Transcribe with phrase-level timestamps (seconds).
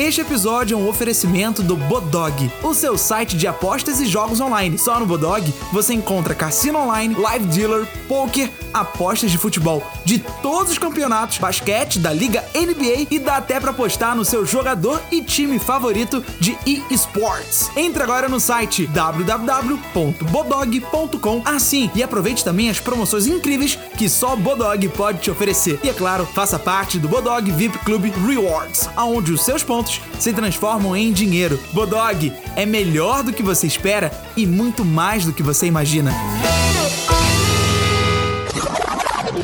[0.00, 4.78] Este episódio é um oferecimento do Bodog, o seu site de apostas e jogos online.
[4.78, 10.72] Só no Bodog você encontra cassino online, live dealer, poker, apostas de futebol de todos
[10.72, 15.22] os campeonatos, basquete, da liga NBA e dá até para apostar no seu jogador e
[15.22, 16.56] time favorito de
[16.90, 17.70] eSports.
[17.76, 24.88] Entre agora no site www.bodog.com assim e aproveite também as promoções incríveis que só Bodog
[24.88, 25.78] pode te oferecer.
[25.84, 30.32] E é claro, faça parte do Bodog VIP Club Rewards, onde os seus pontos se
[30.32, 31.58] transformam em dinheiro.
[31.72, 36.12] Bodog é melhor do que você espera e muito mais do que você imagina.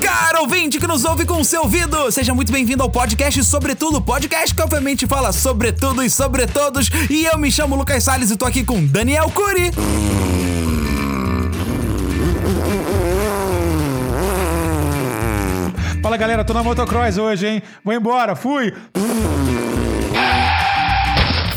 [0.00, 4.00] Cara ouvinte que nos ouve com o seu ouvido, seja muito bem-vindo ao podcast Sobretudo,
[4.00, 6.90] podcast que obviamente fala sobre tudo e sobre todos.
[7.08, 9.72] E eu me chamo Lucas Salles e tô aqui com Daniel Cury.
[16.02, 17.62] Fala galera, tô na motocross hoje, hein?
[17.84, 18.72] Vou embora, fui!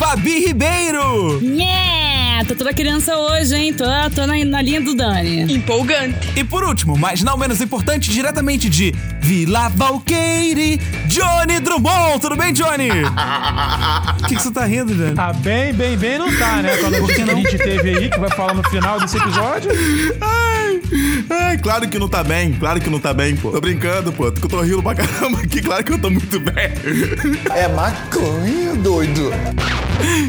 [0.09, 1.39] Fabi Ribeiro!
[1.39, 2.43] Yeah!
[2.47, 3.71] Tô toda criança hoje, hein?
[3.71, 3.85] Tô,
[4.15, 5.53] tô na, na linha do Dani.
[5.53, 6.33] Empolgante.
[6.35, 12.19] E por último, mas não menos importante, diretamente de Vila Valqueire, Johnny Drummond.
[12.21, 12.89] Tudo bem, Johnny?
[14.19, 15.13] O que, que você tá rindo, Johnny?
[15.13, 16.75] Tá bem, bem, bem não tá, né?
[16.77, 19.71] Quando a gente, que a gente teve aí, que vai falar no final desse episódio.
[21.29, 23.51] Ai, claro que não tá bem, claro que não tá bem, pô.
[23.51, 24.25] Tô brincando, pô.
[24.25, 26.71] Eu tô rindo pra caramba aqui, claro que eu tô muito bem.
[27.53, 29.31] É maconha, doido.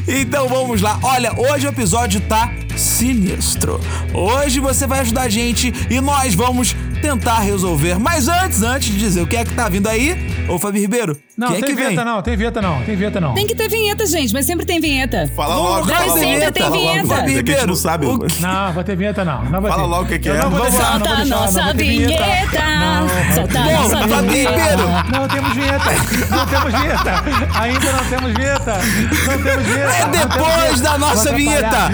[0.07, 0.99] Então vamos lá.
[1.03, 3.81] Olha, hoje o episódio tá sinistro.
[4.13, 7.99] Hoje você vai ajudar a gente e nós vamos tentar resolver.
[7.99, 11.17] Mas antes, antes de dizer o que é que tá vindo aí, ô Fabi Ribeiro,
[11.37, 11.85] Não, quem é tem que vem?
[11.91, 13.35] vinheta não, tem vinheta não, tem vinheta não.
[13.35, 15.31] Tem que ter vinheta, gente, mas sempre tem vinheta.
[15.35, 16.53] Fala Vamos logo, fala sempre logo.
[16.53, 17.07] tem fala logo, vinheta.
[17.09, 18.07] Fabi, é que a gente não sabe.
[18.07, 18.19] O.
[18.41, 19.45] Não, vai ter vinheta não.
[19.45, 19.89] não vai Fala ter.
[19.89, 20.39] logo o que que Eu é.
[20.43, 22.63] Não vou Vamos deixar, Solta não vou a deixar, nossa não vinheta.
[22.81, 24.51] Não, Solta a Bom, nossa Fabi vinheta.
[24.51, 24.83] Ribeiro.
[25.13, 25.91] Não temos vinheta!
[26.31, 27.61] Não temos vinheta!
[27.61, 28.79] Ainda não temos vinheta!
[29.27, 29.91] Não temos vinheta!
[29.93, 30.81] É não depois vinheta.
[30.83, 31.91] da nossa vinheta.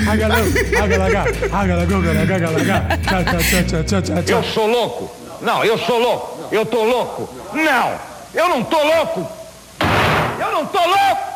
[4.27, 5.11] Eu sou louco?
[5.43, 6.49] Não, eu sou louco.
[6.50, 7.28] Eu tô louco.
[7.55, 7.93] Não,
[8.36, 9.26] eu não tô louco.
[10.38, 11.26] Eu não tô louco.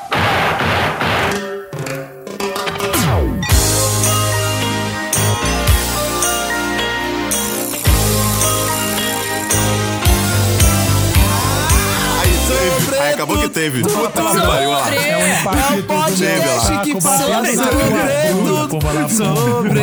[13.00, 13.82] Aí, acabou que teve.
[13.82, 14.94] Puta que pariu, olha lá.
[14.94, 15.86] É um É empate um de tudo.
[15.86, 17.24] podcast que sobre
[18.30, 19.80] tudo, sobre tudo, sobre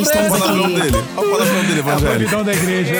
[0.00, 0.80] estamos Olha o palavrão aqui.
[0.80, 1.04] dele.
[1.16, 2.44] Olha o palavrão dele, É a Evangelho.
[2.44, 2.94] da igreja.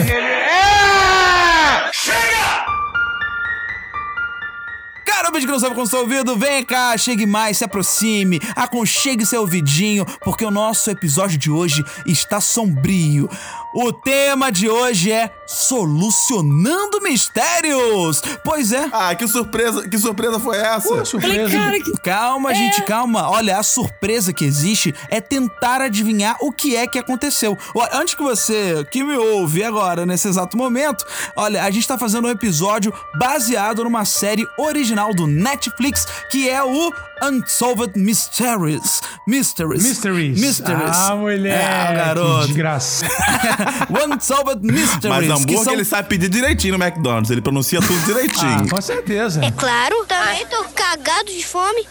[5.33, 9.43] Vídeo que não sabe com seu ouvido, vem cá, chegue mais, se aproxime, aconchegue seu
[9.43, 13.31] ouvidinho, porque o nosso episódio de hoje está sombrio.
[13.73, 18.21] O tema de hoje é Solucionando Mistérios.
[18.45, 18.89] Pois é.
[18.93, 20.89] Ah, que surpresa, que surpresa foi essa?
[20.89, 21.57] Pô, Falei, surpresa.
[21.57, 21.93] cara, que...
[22.03, 23.31] Calma, gente, calma.
[23.31, 27.57] Olha, a surpresa que existe é tentar adivinhar o que é que aconteceu.
[27.93, 31.05] Antes que você que me ouve agora, nesse exato momento,
[31.37, 36.63] olha, a gente tá fazendo um episódio baseado numa série original do Netflix que é
[36.63, 36.93] o
[37.23, 39.03] Unsolved Mysteries.
[39.27, 39.83] Mysteries.
[39.83, 40.41] Mysteries.
[40.41, 40.97] Mysteries.
[40.97, 41.61] Ah, mulher.
[41.61, 42.41] É, garoto.
[42.41, 43.07] Que desgraça.
[43.91, 45.05] Unsolved Mysteries.
[45.05, 45.73] Mas que hambúrguer são...
[45.75, 47.31] ele sabe pedir direitinho no McDonald's.
[47.31, 48.65] Ele pronuncia tudo direitinho.
[48.65, 49.41] Ah, com certeza.
[49.57, 51.87] Claro, também tô cagado de fome.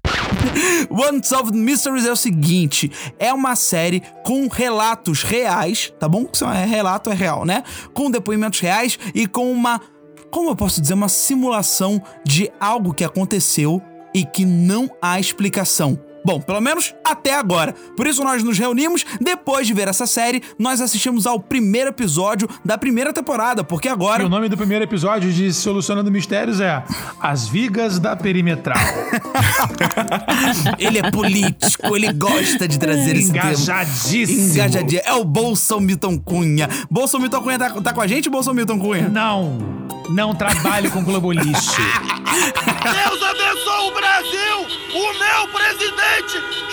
[0.90, 6.28] Unsolved Mysteries é o seguinte: é uma série com relatos reais, tá bom?
[6.32, 7.64] Isso é relato, é real, né?
[7.94, 9.80] Com depoimentos reais e com uma.
[10.32, 10.94] Como eu posso dizer?
[10.94, 13.82] Uma simulação de algo que aconteceu
[14.20, 15.98] e que não há explicação.
[16.24, 17.74] Bom, pelo menos até agora.
[17.96, 22.50] Por isso nós nos reunimos, depois de ver essa série, nós assistimos ao primeiro episódio
[22.64, 26.84] da primeira temporada, porque E agora o nome do primeiro episódio de Solucionando Mistérios é
[27.22, 28.78] As Vigas da Perimetral.
[30.78, 33.30] ele é político, ele gosta de trazer esse.
[33.30, 34.54] Engajadíssimo.
[34.54, 35.02] Engajadinho.
[35.06, 36.70] É o Bolson Milton Cunha.
[36.90, 39.08] Bolson Milton Cunha tá, tá com a gente, Bolson Milton Cunha?
[39.10, 39.58] Não,
[40.10, 41.50] não trabalho com globolice.
[42.84, 44.80] Deus abençoe o Brasil.
[44.92, 46.09] O meu presidente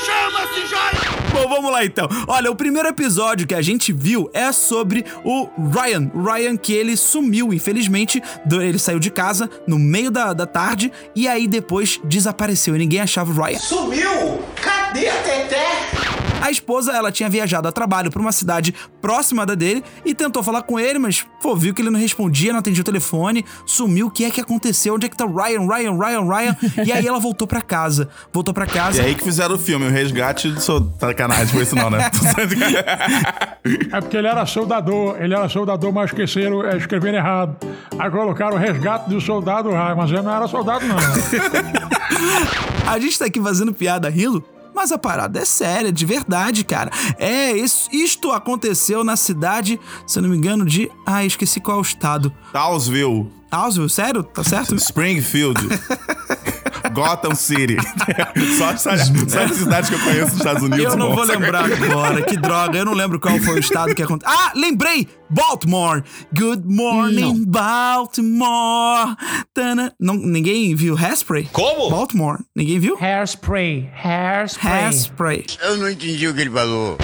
[0.05, 1.17] chama-se Jair.
[1.33, 2.09] Bom, vamos lá então.
[2.27, 6.11] Olha, o primeiro episódio que a gente viu é sobre o Ryan.
[6.15, 8.23] O Ryan que ele sumiu, infelizmente.
[8.51, 13.01] Ele saiu de casa no meio da, da tarde e aí depois desapareceu e ninguém
[13.01, 13.59] achava o Ryan.
[13.59, 14.41] Sumiu?
[14.63, 15.76] Cadê a Teté?
[16.41, 20.43] A esposa, ela tinha viajado a trabalho pra uma cidade próxima da dele e tentou
[20.43, 24.07] falar com ele, mas, pô, viu que ele não respondia, não atendia o telefone, sumiu.
[24.07, 24.95] O que é que aconteceu?
[24.95, 26.57] Onde é que tá o Ryan, Ryan, Ryan, Ryan?
[26.85, 28.09] E aí ela voltou pra casa.
[28.33, 29.03] Voltou pra E casa.
[29.03, 32.11] aí que fizeram o filme, o resgate do seu sacanagem, foi isso não, né?
[33.93, 37.57] É porque ele era soldador, ele era soldador, mas esqueceram, é, escreveram errado.
[37.99, 40.97] Aí colocaram o resgate do soldado Ryan, mas ele não era soldado, não.
[42.87, 44.45] A gente tá aqui fazendo piada, rindo,
[44.77, 46.91] mas a parada é séria, de verdade, cara.
[47.19, 50.91] É, isso, isto aconteceu na cidade, se eu não me engano, de.
[51.07, 52.31] Ah, esqueci qual é o estado.
[52.53, 54.23] Townsville, Ausville, sério?
[54.23, 54.75] Tá certo?
[54.77, 55.59] Springfield,
[56.97, 57.77] Gotham City.
[58.57, 60.93] Só as, só as cidades que eu conheço nos Estados Unidos.
[60.93, 64.03] Eu não vou lembrar agora, que droga, eu não lembro qual foi o estado que
[64.03, 64.35] aconteceu.
[64.35, 65.07] Ah, lembrei!
[65.29, 66.03] Baltimore!
[66.33, 69.15] Good morning, Baltimore!
[69.53, 69.93] Tana.
[70.01, 71.49] Não, ninguém viu Hairspray?
[71.53, 71.91] Como?
[71.91, 72.39] Baltimore.
[72.55, 72.97] Ninguém viu?
[72.99, 74.73] Hairspray, hairspray.
[74.73, 75.47] Hairspray.
[75.61, 76.97] Eu não entendi o que ele falou.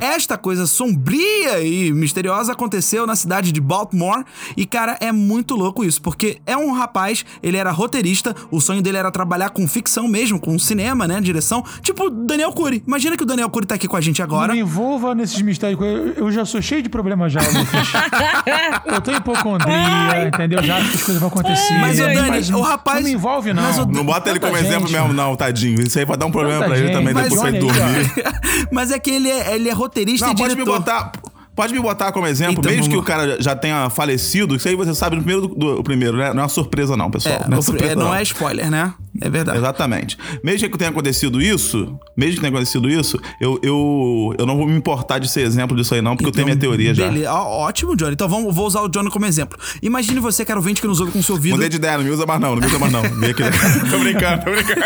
[0.00, 4.24] Esta coisa sombria e misteriosa aconteceu na cidade de Baltimore
[4.56, 8.82] e, cara, é muito louco isso, porque é um rapaz, ele era roteirista, o sonho
[8.82, 12.82] dele era trabalhar com ficção mesmo, com cinema, né, direção, tipo Daniel Cury.
[12.86, 14.52] Imagina que o Daniel Cury tá aqui com a gente Não agora.
[14.52, 15.80] me envolva nesses mistérios.
[15.80, 17.88] Eu, eu já sou cheio de problemas já, Lucas.
[18.86, 20.62] eu tenho hipocondria, entendeu?
[20.62, 21.74] Já acho que as coisas vão acontecer.
[21.80, 23.62] Mas, ô, Dani, Mas o rapaz- Não me envolve, não.
[23.62, 24.98] Mas o- Não bota ele como exemplo gente.
[25.00, 25.80] mesmo, não, tadinho.
[25.80, 26.96] Isso aí vai dar um problema Tanta pra ele gente.
[26.98, 28.66] também Mas depois ele aí, dormir.
[28.70, 29.85] Mas é que ele é, ele é roteirista
[30.26, 30.72] Não, e pode diretor.
[30.72, 31.12] me botar.
[31.54, 34.68] Pode me botar como exemplo, Então, mesmo que vamos o cara já tenha falecido, isso
[34.68, 36.26] aí você sabe no primeiro, do, do- primeiro, né?
[36.34, 37.40] Não é uma surpresa, não, pessoal.
[37.46, 38.92] É, não, o- surpresa, é, não é spoiler, né?
[39.20, 39.58] É verdade.
[39.58, 40.18] Exatamente.
[40.42, 44.66] Mesmo que tenha acontecido isso, mesmo que tenha acontecido isso, eu, eu, eu não vou
[44.66, 47.06] me importar de ser exemplo disso aí, não, porque eu tenho minha teoria já.
[47.08, 47.32] Beleza.
[47.32, 48.12] Ó, ótimo, Johnny.
[48.12, 49.58] Então vamos, vou usar o Johnny como exemplo.
[49.82, 51.54] Imagine você, cara ouvinte, que nos ouve com seu ouvido.
[51.54, 53.02] Mudei de ideia, não me usa mais não, não me usa mais não.
[53.02, 53.42] Vem aqui.
[53.90, 54.80] tô brincando, tô brincando.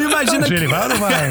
[0.04, 0.54] Imagina que...
[0.54, 1.30] Ele vai ou não vai?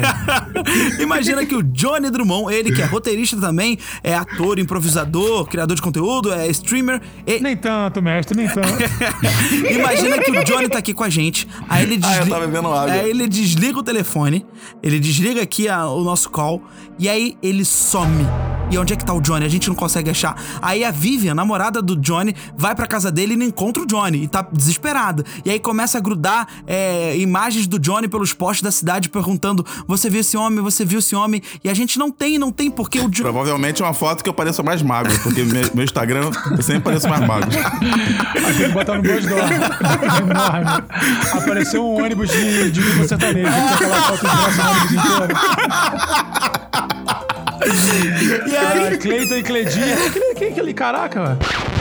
[1.00, 5.82] Imagina que o Johnny Drummond, ele que é roteirista também, é ator, improvisador, criador de
[5.82, 7.00] conteúdo, é streamer.
[7.26, 8.68] e- Nem tanto, mestre, nem tanto.
[9.70, 11.46] Imagina que o Johnny tá aqui com a gente.
[11.68, 12.30] Aí ele Ah, eu desliga.
[12.34, 12.92] tava bebendo água.
[12.92, 14.44] Aí ele desliga o telefone,
[14.82, 16.62] ele desliga aqui a- o nosso call,
[16.98, 18.26] e aí ele some.
[18.70, 19.44] E onde é que tá o Johnny?
[19.44, 20.36] A gente não consegue achar.
[20.60, 24.24] Aí a Vivian, namorada do Johnny, vai pra casa dele e não encontra o Johnny.
[24.24, 25.24] E tá desesperada.
[25.44, 30.08] E aí começa a grudar é, imagens do Johnny pelos postes da cidade, perguntando: Você
[30.08, 30.60] viu esse homem?
[30.60, 31.42] Você viu esse homem?
[31.62, 33.22] E a gente não tem, não tem porque o Johnny.
[33.22, 36.82] Provavelmente é uma foto que eu pareço mais magro, porque meu, meu Instagram eu sempre
[36.82, 37.50] pareço mais magro.
[37.50, 39.54] Tem que botar no Buzz Enorme.
[41.32, 43.48] Apareceu um ônibus de, de sertanejo.
[43.74, 45.34] Aquela foto de ônibus inteiro.
[48.46, 49.96] E aí, Cleiton e Cledinha.
[50.12, 51.38] Quem, quem é aquele caraca, velho?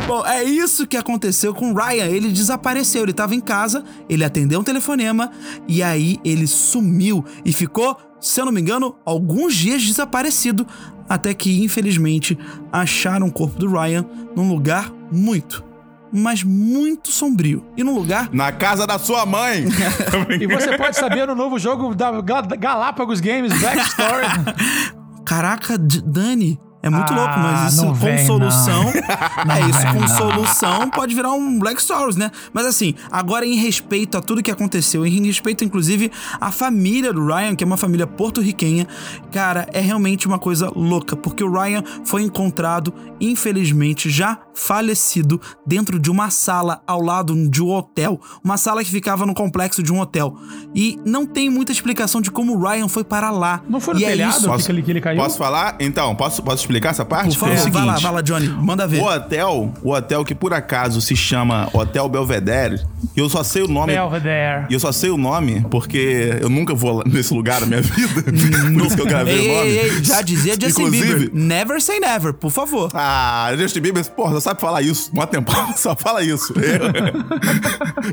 [0.08, 2.06] Bom, é isso que aconteceu com o Ryan.
[2.06, 3.04] Ele desapareceu.
[3.04, 5.32] Ele tava em casa, ele atendeu um telefonema
[5.68, 10.66] e aí ele sumiu e ficou, se eu não me engano, alguns dias desaparecido.
[11.08, 12.38] Até que, infelizmente,
[12.72, 15.64] acharam o corpo do Ryan num lugar muito,
[16.12, 17.66] mas muito sombrio.
[17.76, 18.30] E num lugar.
[18.32, 19.66] Na casa da sua mãe.
[20.40, 24.94] E você pode saber no novo jogo da Ga- Galápagos Games Black Story.
[25.26, 26.60] Caraca, Dani.
[26.86, 28.84] É muito Ah, louco, mas isso com vem, solução.
[28.84, 28.90] não.
[29.56, 30.08] é Não isso, vem, com não.
[30.10, 32.30] solução pode virar um Black Stories, né?
[32.52, 36.12] Mas assim, agora em respeito a tudo que aconteceu, em respeito inclusive
[36.42, 38.86] à família do Ryan, que é uma família porto-riquenha,
[39.32, 46.00] cara, é realmente uma coisa louca, porque o Ryan foi encontrado, infelizmente, já falecido dentro
[46.00, 49.92] de uma sala ao lado de um hotel, uma sala que ficava no complexo de
[49.92, 50.36] um hotel.
[50.76, 53.62] E não tem muita explicação de como o Ryan foi para lá.
[53.70, 54.38] Não foi no e é telhado?
[54.38, 54.48] isso.
[54.48, 55.22] Posso- que ele- que ele caiu?
[55.22, 55.76] Posso falar?
[55.80, 57.30] Então, posso, posso explicar essa parte?
[57.38, 59.02] Por favor, é o seguinte, vai lá, vai lá, Johnny, manda ver.
[59.02, 62.82] O hotel, o hotel que por acaso se chama Hotel Belvedere,
[63.16, 63.94] e eu só sei o nome.
[63.94, 64.66] Belvedere.
[64.70, 68.24] E eu só sei o nome porque eu nunca vou nesse lugar na minha vida.
[68.24, 69.68] por isso que eu gravei Ei, o nome.
[69.70, 71.30] ei, ei, já dizia Justin Inclusive, Bieber.
[71.34, 72.90] Never say never, por favor.
[72.94, 75.10] Ah, Justin Bieber, porra, só sabe falar isso.
[75.14, 76.54] Mó tempo, só fala isso.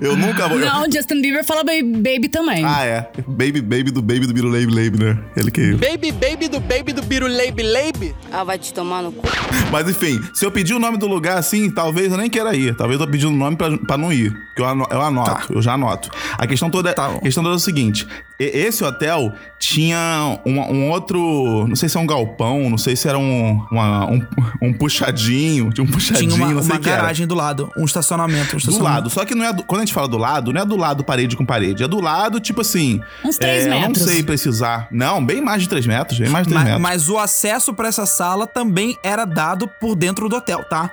[0.00, 0.58] Eu, eu nunca vou.
[0.58, 2.64] Não, Justin Bieber fala baby, baby também.
[2.64, 3.08] Ah, é.
[3.26, 5.18] Baby, baby do baby do Biru Leib, né?
[5.36, 5.72] Ele que.
[5.75, 8.14] Baby, baby do baby do Biru Leib Leib.
[8.32, 9.26] Ah, vai te tomar no cu.
[9.70, 12.75] Mas enfim, se eu pedir o nome do lugar assim, talvez eu nem queira ir.
[12.76, 14.32] Talvez eu tô pedindo o nome pra, pra não ir.
[14.32, 16.11] Porque eu, eu anoto, eu já anoto.
[16.38, 17.16] A questão toda, Tá bom.
[17.18, 18.06] a questão toda é o seguinte:
[18.38, 21.66] esse hotel tinha um, um outro.
[21.68, 24.26] Não sei se é um galpão, não sei se era um, uma- um,
[24.62, 25.70] um puxadinho.
[25.73, 27.02] Tinha um puxadinho, Tinha uma, não sei uma o que era.
[27.02, 28.49] garagem do lado, um estacionamento.
[28.49, 28.94] Um Do estacionamento.
[28.94, 30.76] lado, só que não é do- quando a gente fala do lado, não é do
[30.76, 33.00] lado parede com parede, é do lado, tipo assim.
[33.25, 34.02] Uns três é, Eu não metros.
[34.04, 34.88] sei precisar.
[34.90, 36.82] Não, bem mais de 3 metros, bem mais de 3 Ma- metros.
[36.82, 40.90] Mas, o acesso pra essa sala também era dado por dentro do hotel, tá?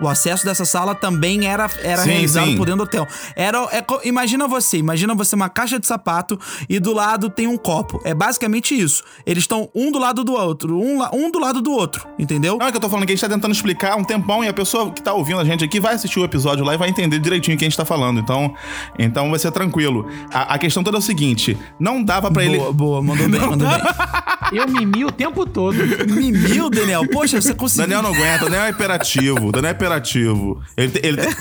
[0.00, 2.56] O acesso dessa sala também era, era Sim, realizado sim.
[2.56, 3.06] por dentro do hotel.
[3.36, 6.38] Era, é imagina você, imagina você uma caixa de sapato
[6.68, 8.00] e do lado tem um copo.
[8.04, 9.02] É basicamente isso.
[9.26, 12.56] Eles estão um do lado do outro, um, um do lado do outro, entendeu?
[12.58, 14.48] Não é que eu tô falando que a gente tá tentando explicar um tempão e
[14.48, 16.88] a pessoa que tá ouvindo a gente aqui vai assistir o episódio lá e vai
[16.88, 18.20] entender direitinho o que a gente tá falando.
[18.20, 18.54] Então,
[18.98, 20.08] então vai ser tranquilo.
[20.32, 22.58] A, a questão toda é o seguinte: não dava pra ele.
[22.58, 23.80] Boa, boa, mandou bem, mandou bem.
[24.52, 25.76] Eu mimi o tempo todo.
[26.08, 27.06] Mimil, Daniel.
[27.06, 27.86] Poxa, você conseguiu.
[27.86, 29.74] Daniel não aguenta, Daniel é hiperativo, Daniel é
[30.76, 31.36] Ele, te- ele te-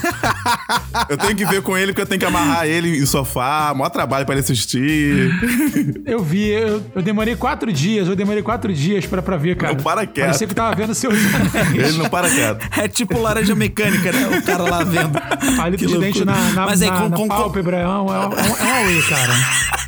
[1.09, 3.89] Eu tenho que ver com ele porque eu tenho que amarrar ele em sofá, maior
[3.89, 5.29] trabalho pra ele assistir.
[6.05, 9.73] Eu vi, eu, eu demorei quatro dias, eu demorei quatro dias pra, pra ver, cara.
[9.73, 10.25] Não para quieto.
[10.27, 11.89] Parecia que tava vendo seus anéis.
[11.89, 12.67] Ele não para quieto.
[12.77, 14.37] É tipo laranja mecânica, né?
[14.37, 15.19] O cara lá vendo.
[15.55, 16.25] Palito Que de dente loucura.
[16.25, 19.01] na, na, Mas aí, na, com, na com, pálpebra, é um, é um, é um
[19.09, 19.33] cara.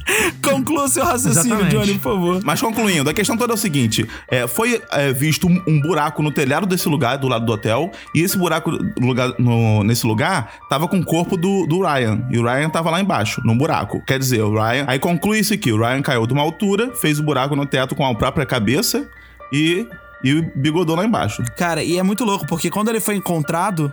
[0.44, 1.76] conclua seu raciocínio, Exatamente.
[1.76, 2.42] Johnny, por favor.
[2.44, 6.22] Mas concluindo, a questão toda é o seguinte: é, foi é, visto um, um buraco
[6.22, 10.06] no telhado desse lugar, do lado do hotel, e esse buraco no lugar, no- nesse
[10.06, 12.26] lugar tava com o corpo do, do Ryan.
[12.32, 14.02] E o Ryan tava lá embaixo, num buraco.
[14.06, 14.86] Quer dizer, o Ryan.
[14.88, 17.96] Aí conclui isso aqui: o Ryan caiu de uma altura, fez o buraco no teto
[17.96, 19.08] com a própria cabeça
[19.54, 19.88] e,
[20.24, 21.44] e bigodou lá embaixo.
[21.58, 23.92] Cara, e é muito louco, porque quando ele foi encontrado,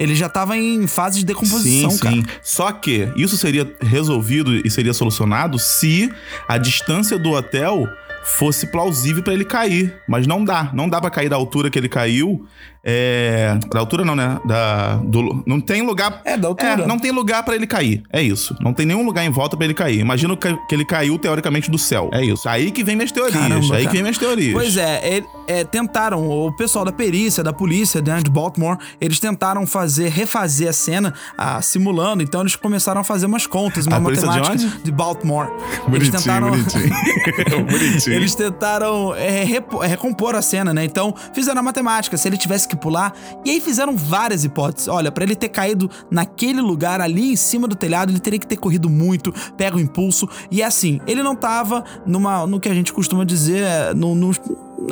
[0.00, 2.14] ele já tava em fase de decomposição, sim, cara.
[2.14, 2.24] sim.
[2.42, 6.10] Só que isso seria resolvido e seria solucionado se
[6.48, 7.86] a distância do hotel
[8.24, 9.94] fosse plausível pra ele cair.
[10.08, 10.70] Mas não dá.
[10.72, 12.46] Não dá pra cair da altura que ele caiu.
[12.84, 13.58] É...
[13.72, 14.38] Da altura não, né?
[14.44, 14.96] Da...
[14.96, 15.42] Do...
[15.46, 16.20] Não tem lugar...
[16.24, 16.70] É, da altura.
[16.70, 18.02] É, não tem lugar pra ele cair.
[18.12, 18.56] É isso.
[18.60, 19.98] Não tem nenhum lugar em volta pra ele cair.
[20.00, 22.10] Imagina que que ele caiu, teoricamente, do céu.
[22.12, 22.48] É isso.
[22.48, 23.34] Aí que vem minhas teorias.
[23.40, 23.86] Caramba, Aí cara.
[23.86, 24.52] que vem minhas teorias.
[24.52, 29.18] Pois é, ele- é, tentaram, o pessoal da perícia, da polícia né, de Baltimore, eles
[29.18, 33.96] tentaram fazer, refazer a cena, ah, simulando, então eles começaram a fazer umas contas, uma
[33.96, 34.68] A de matemática onde?
[34.82, 35.48] de Baltimore.
[35.88, 36.50] eles Bonitinho, tentaram.
[36.50, 37.66] bonitinho.
[37.66, 38.16] bonitinho.
[38.16, 40.84] Eles tentaram é, é, recompor a cena, né?
[40.84, 43.12] Então, fizeram a matemática, se ele tivesse que pular.
[43.44, 44.88] E aí fizeram várias hipóteses.
[44.88, 48.46] Olha, pra ele ter caído naquele lugar ali em cima do telhado, ele teria que
[48.46, 50.28] ter corrido muito, pega o impulso.
[50.50, 54.30] E assim, ele não tava numa, no que a gente costuma dizer, é, no, no-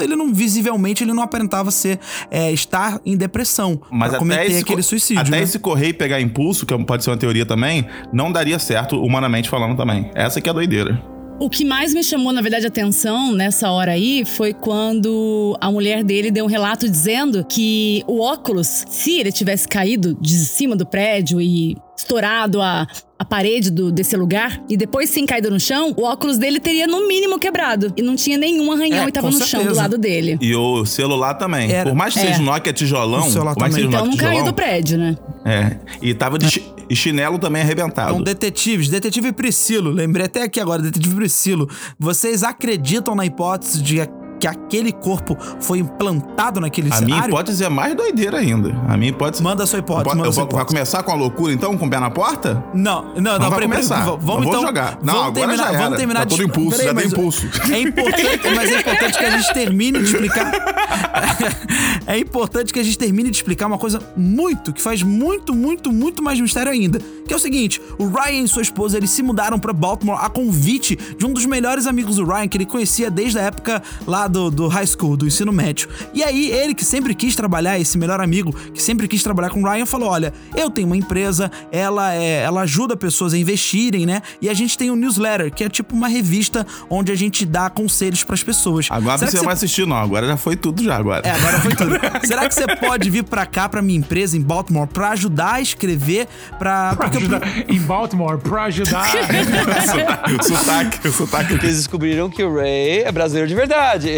[0.00, 1.98] ele não, visivelmente, ele não aparentava ser,
[2.30, 5.42] é, estar em depressão Mas pra cometer esse, aquele suicídio, Até né?
[5.42, 9.48] esse correr e pegar impulso, que pode ser uma teoria também, não daria certo, humanamente
[9.48, 10.10] falando também.
[10.14, 11.02] Essa que é a doideira.
[11.40, 16.02] O que mais me chamou, na verdade, atenção nessa hora aí foi quando a mulher
[16.02, 20.84] dele deu um relato dizendo que o óculos, se ele tivesse caído de cima do
[20.84, 22.88] prédio e estourado a,
[23.18, 26.86] a parede do, desse lugar e depois sim caído no chão, o óculos dele teria
[26.86, 27.92] no mínimo quebrado.
[27.96, 29.74] E não tinha nenhum arranhão É, e tava no chão do certeza.
[29.82, 30.38] lado dele.
[30.40, 31.70] E o celular também.
[31.72, 32.26] Era- Por mais que É.
[32.26, 34.54] seja Nokia tijolão, O celular por mais que seja Então não Nokia caiu tijolão, do
[34.54, 35.16] prédio, né?
[35.44, 35.76] É.
[36.00, 38.12] E tava de chi- e chinelo também arrebentado.
[38.12, 44.00] Então, detetives, detetive Priscilo, lembrei até aqui agora, detetive Priscilo, vocês acreditam na hipótese de
[44.38, 47.30] que aquele corpo foi implantado naquele a minha cenário?
[47.32, 48.74] hipótese é mais doideira ainda.
[48.88, 49.42] A minha hipótese.
[49.42, 50.76] Manda a sua hipótese, Eu manda a sua vou- vai hipótese.
[50.76, 52.62] começar com a loucura então, com o pé na porta?
[52.74, 54.04] Não, não, não, vai peraí, peraí, começar.
[54.04, 54.98] vamos Não então, jogar.
[55.02, 55.78] Não, vamos agora terminar, já era.
[55.82, 57.46] vamos terminar Tá de todo impulso, Peraí, já mas impulso.
[57.72, 60.52] É importante, mas é importante que a gente termine de explicar.
[62.06, 65.92] é importante que a gente termine de explicar uma coisa muito que faz muito, muito,
[65.92, 69.22] muito mais mistério ainda, que é o seguinte: o Ryan e sua esposa eles se
[69.22, 73.10] mudaram pra Baltimore a convite de um dos melhores amigos do Ryan que ele conhecia
[73.10, 75.88] desde a época lá do, do high school, do ensino médio.
[76.12, 79.62] E aí ele que sempre quis trabalhar, esse melhor amigo que sempre quis trabalhar com
[79.62, 84.06] o Ryan, falou: olha, eu tenho uma empresa, ela é, ela ajuda pessoas a investirem,
[84.06, 84.22] né?
[84.40, 87.68] E a gente tem um newsletter que é tipo uma revista onde a gente dá
[87.70, 88.86] conselhos pras pessoas.
[88.90, 89.96] Agora Será você não vai assistir, não.
[89.96, 91.26] Agora já foi tudo já agora.
[91.26, 91.90] é, agora foi tudo.
[92.26, 95.60] Será que você pode vir pra cá, pra minha empresa em Baltimore, pra ajudar a
[95.60, 96.26] escrever,
[96.58, 96.94] pra.
[96.94, 99.06] Pra porque eu- ajudar, em Baltimore, pra ajudar.
[100.42, 101.54] sotaque, o sotaque.
[101.54, 104.17] Eles descobriram que o Ray é brasileiro de verdade.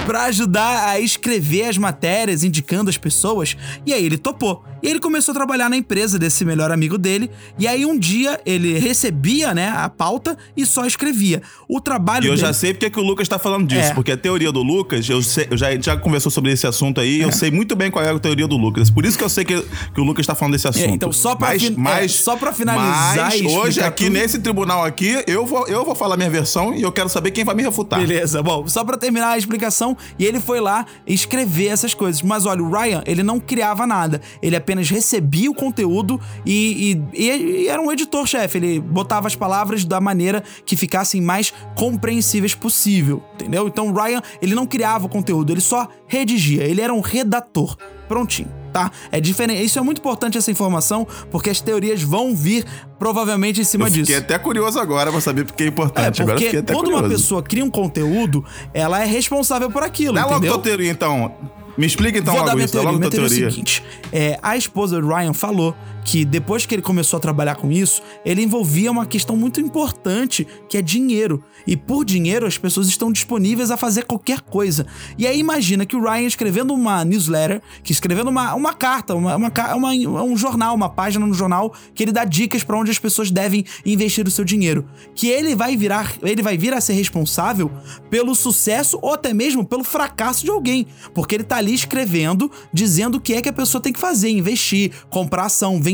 [0.05, 3.55] pra ajudar a escrever as matérias, indicando as pessoas.
[3.85, 4.63] E aí ele topou.
[4.83, 7.29] E ele começou a trabalhar na empresa desse melhor amigo dele.
[7.59, 11.41] E aí um dia ele recebia, né, a pauta e só escrevia.
[11.69, 12.47] O trabalho E eu dele...
[12.47, 13.91] já sei porque que o Lucas tá falando disso.
[13.91, 13.93] É.
[13.93, 17.21] Porque a teoria do Lucas, eu, sei- eu já, já conversou sobre esse assunto aí,
[17.21, 18.89] eu sei muito bem qual é a teoria do Lucas.
[18.89, 19.61] Por isso que eu sei que,
[19.93, 20.89] que o Lucas tá falando desse assunto.
[20.95, 24.39] então, só pra mas, fin- é, mas, só pra finalizar Mas hoje, aqui tudo- nesse
[24.39, 27.53] tribunal aqui, eu vou, eu vou falar minha versão e eu quero saber quem vai
[27.53, 27.99] me refutar.
[27.99, 32.21] Beleza, bom, só pra terminar a explicação, e ele foi lá escrever essas coisas.
[32.21, 34.21] Mas olha, o Ryan, ele não criava nada.
[34.41, 38.57] Ele apenas recebia o conteúdo e, e- e- e era um editor-chefe.
[38.57, 43.67] Ele botava as palavras da maneira que ficassem mais compreensíveis possível, entendeu?
[43.67, 46.63] Então o Ryan, ele não criava o conteúdo, ele só redigia.
[46.63, 47.75] Ele era um redator.
[48.07, 48.91] Prontinho, tá?
[49.11, 49.63] É diferente.
[49.63, 52.65] Isso é muito importante essa informação, porque as teorias vão vir
[52.97, 54.05] provavelmente em cima Eu disso.
[54.05, 56.19] fiquei até curioso agora pra saber porque é importante.
[56.19, 57.03] É, agora porque fiquei até quando curioso.
[57.05, 60.53] uma pessoa cria um conteúdo, ela é responsável por aquilo, Dá logo entendeu?
[60.53, 61.33] tua teoria, então.
[61.77, 62.89] Me explica então Vou dar logo minha isso, teoria.
[62.91, 65.73] logo Minha teoria é o seguinte: é, a esposa do Ryan falou
[66.03, 70.47] que depois que ele começou a trabalhar com isso, ele envolvia uma questão muito importante,
[70.67, 71.43] que é dinheiro.
[71.67, 74.85] E por dinheiro as pessoas estão disponíveis a fazer qualquer coisa.
[75.17, 79.35] E aí imagina que o Ryan escrevendo uma newsletter, que escrevendo uma, uma carta, uma,
[79.35, 82.97] uma, uma- um jornal, uma página no jornal, que ele dá dicas para onde as
[82.97, 84.85] pessoas devem investir o seu dinheiro.
[85.13, 87.69] Que ele vai virar, ele vai vir a ser responsável
[88.09, 90.87] pelo sucesso ou até mesmo pelo fracasso de alguém.
[91.13, 94.29] Porque ele tá ali escrevendo, dizendo o que é que a pessoa tem que fazer,
[94.29, 95.90] investir, comprar ação, vender.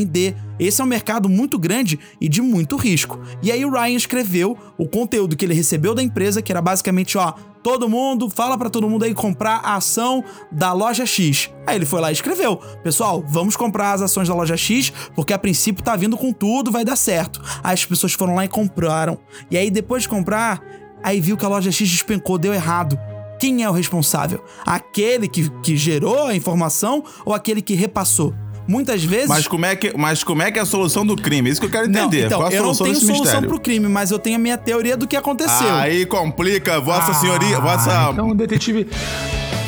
[0.60, 3.20] Esse é um mercado muito grande e de muito risco.
[3.42, 7.18] E aí o Ryan escreveu o conteúdo que ele recebeu da empresa, que era basicamente,
[7.18, 11.50] ó, todo mundo, fala pra todo mundo aí comprar a ação da loja X.
[11.66, 15.34] Aí ele foi lá e escreveu: "Pessoal, vamos comprar as ações da loja X, porque
[15.34, 17.42] a princípio tá vindo com tudo, vai dar certo".
[17.64, 19.20] Aí as pessoas foram lá e compraram.
[19.52, 20.64] E aí depois de comprar,
[21.04, 22.98] aí viu que a loja X despencou, deu errado.
[23.40, 24.44] Quem é o responsável?
[24.66, 28.34] Aquele que, que gerou a informação ou aquele que repassou?
[28.68, 29.28] Muitas vezes.
[29.28, 31.50] Mas como, é que, mas como é que é a solução do crime?
[31.50, 32.26] Isso que eu quero não, entender.
[32.26, 33.48] então, Qual a eu não tenho solução mistério?
[33.48, 35.74] pro crime, mas eu tenho a minha teoria do que aconteceu.
[35.74, 38.10] Aí complica, vossa senhoria, vossa...
[38.12, 38.88] Então, detetive.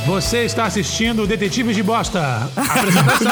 [0.10, 2.50] Você está assistindo Detetives de Bosta.
[2.56, 3.32] Apresentação.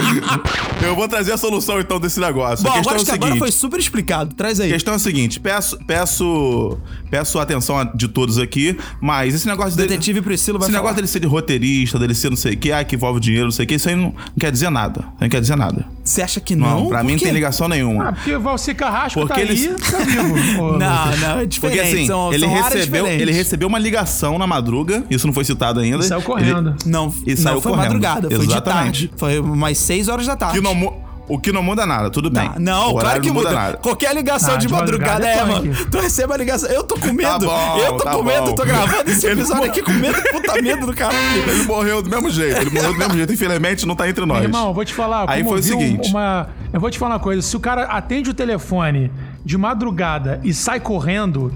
[0.82, 2.64] Eu vou trazer a solução então desse negócio.
[2.64, 3.38] Bom, a questão é o acho que agora seguinte.
[3.38, 4.34] foi super explicado.
[4.34, 4.72] Traz A aí.
[4.72, 6.78] questão é a seguinte, peço, peço,
[7.10, 10.86] peço a atenção de todos aqui, mas esse negócio dele, Detetive Priscila vai esse negócio
[10.88, 10.96] falar.
[10.96, 13.52] dele ser de roteirista, dele ser não sei o que, ah, que envolve dinheiro, não
[13.52, 15.04] sei o que, isso aí não, não quer dizer nada.
[15.20, 15.84] Não quer dizer nada.
[16.08, 16.80] Você acha que não?
[16.84, 18.08] Não, pra mim não tem ligação nenhuma.
[18.08, 20.34] Ah, porque o Valci Carrasco Porque tá ele- aí, tá vivo.
[20.56, 21.80] Pô, Não, não, é Porque diferente.
[21.80, 25.80] assim, são, ele são recebeu, ele recebeu uma ligação na madruga, isso não foi citado
[25.80, 25.98] ainda.
[25.98, 26.70] E saiu correndo.
[26.70, 27.84] Ele- Não, E não saiu foi correndo.
[27.86, 29.08] madrugada, foi de Exatamente.
[29.08, 29.10] tarde.
[29.16, 30.58] Foi umas 6 horas da tarde.
[30.58, 32.48] que não o que não muda nada, tudo bem.
[32.48, 33.60] Tá, não, o claro que não muda, muda.
[33.60, 33.76] nada.
[33.78, 35.44] Qualquer ligação Ah, de de madrugada, madrugada é é,
[35.74, 35.86] mano.
[35.90, 36.68] Tu recebe a ligação.
[36.70, 37.46] Eu tô com medo.
[37.46, 38.46] bom, eu tô tá com medo.
[38.46, 38.54] bom.
[38.54, 41.18] Tô gravando esse Ele episódio aqui com medo, puta medo do caralho.
[41.50, 43.32] Ele morreu do mesmo jeito, ele morreu do mesmo jeito.
[43.32, 44.42] Infelizmente, não tá entre nós.
[44.42, 45.24] Irmão, vou te falar.
[45.28, 46.10] Aí como foi o seguinte.
[46.10, 47.42] Uma, eu vou te falar uma coisa.
[47.42, 49.10] Se o cara atende o telefone
[49.44, 51.52] de madrugada e sai correndo,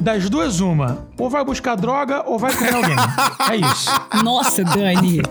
[0.00, 1.06] das duas, uma.
[1.18, 2.96] Ou vai buscar droga ou vai comer alguém.
[3.50, 3.90] É isso.
[4.22, 5.22] Nossa, Dani.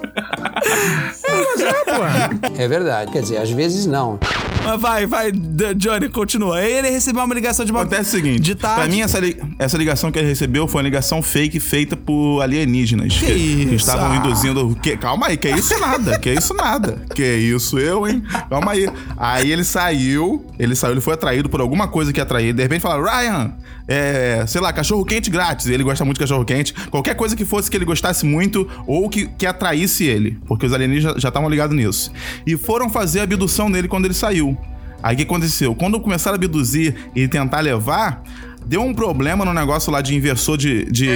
[1.27, 2.61] Mas é, pô.
[2.61, 3.11] É verdade.
[3.11, 4.19] Quer dizer, às vezes não.
[4.65, 6.61] Mas vai, vai, Johnny, continua.
[6.63, 8.01] Ele recebeu uma ligação de madrugada.
[8.01, 8.81] Acontece o seguinte, De tarde.
[8.81, 12.41] pra mim essa, li- essa ligação que ele recebeu foi uma ligação fake feita por
[12.41, 13.13] alienígenas.
[13.17, 13.73] Que, isso?
[13.75, 14.15] estavam Ah.
[14.17, 14.75] induzindo...
[14.81, 17.01] Que, calma aí, que é isso nada, que é isso nada.
[17.13, 18.21] Que é isso eu, hein?
[18.49, 18.89] Calma aí.
[19.17, 22.53] Aí ele saiu, ele saiu, ele foi atraído por alguma coisa que atraiu.
[22.53, 23.53] De repente fala, Ryan,
[23.87, 25.67] é, sei lá, cachorro quente grátis.
[25.67, 26.73] Ele gosta muito de cachorro quente.
[26.89, 30.37] Qualquer coisa que fosse que ele gostasse muito ou que, que atraísse ele.
[30.47, 32.11] Porque os alienígenas já estavam ligados nisso.
[32.45, 34.54] E foram fazer a abdução dele quando ele saiu.
[35.01, 35.75] Aí o que aconteceu?
[35.75, 38.23] Quando começaram a abduzir e tentar levar,
[38.65, 41.07] deu um problema no negócio lá de inversor de, de,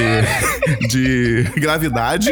[0.90, 2.30] de gravidade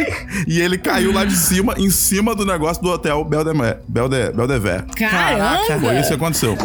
[0.47, 4.85] e ele caiu lá de cima, em cima do negócio do hotel Beldemer, Belde, Beldever.
[4.95, 5.79] Caramba!
[5.79, 6.55] Foi isso que aconteceu.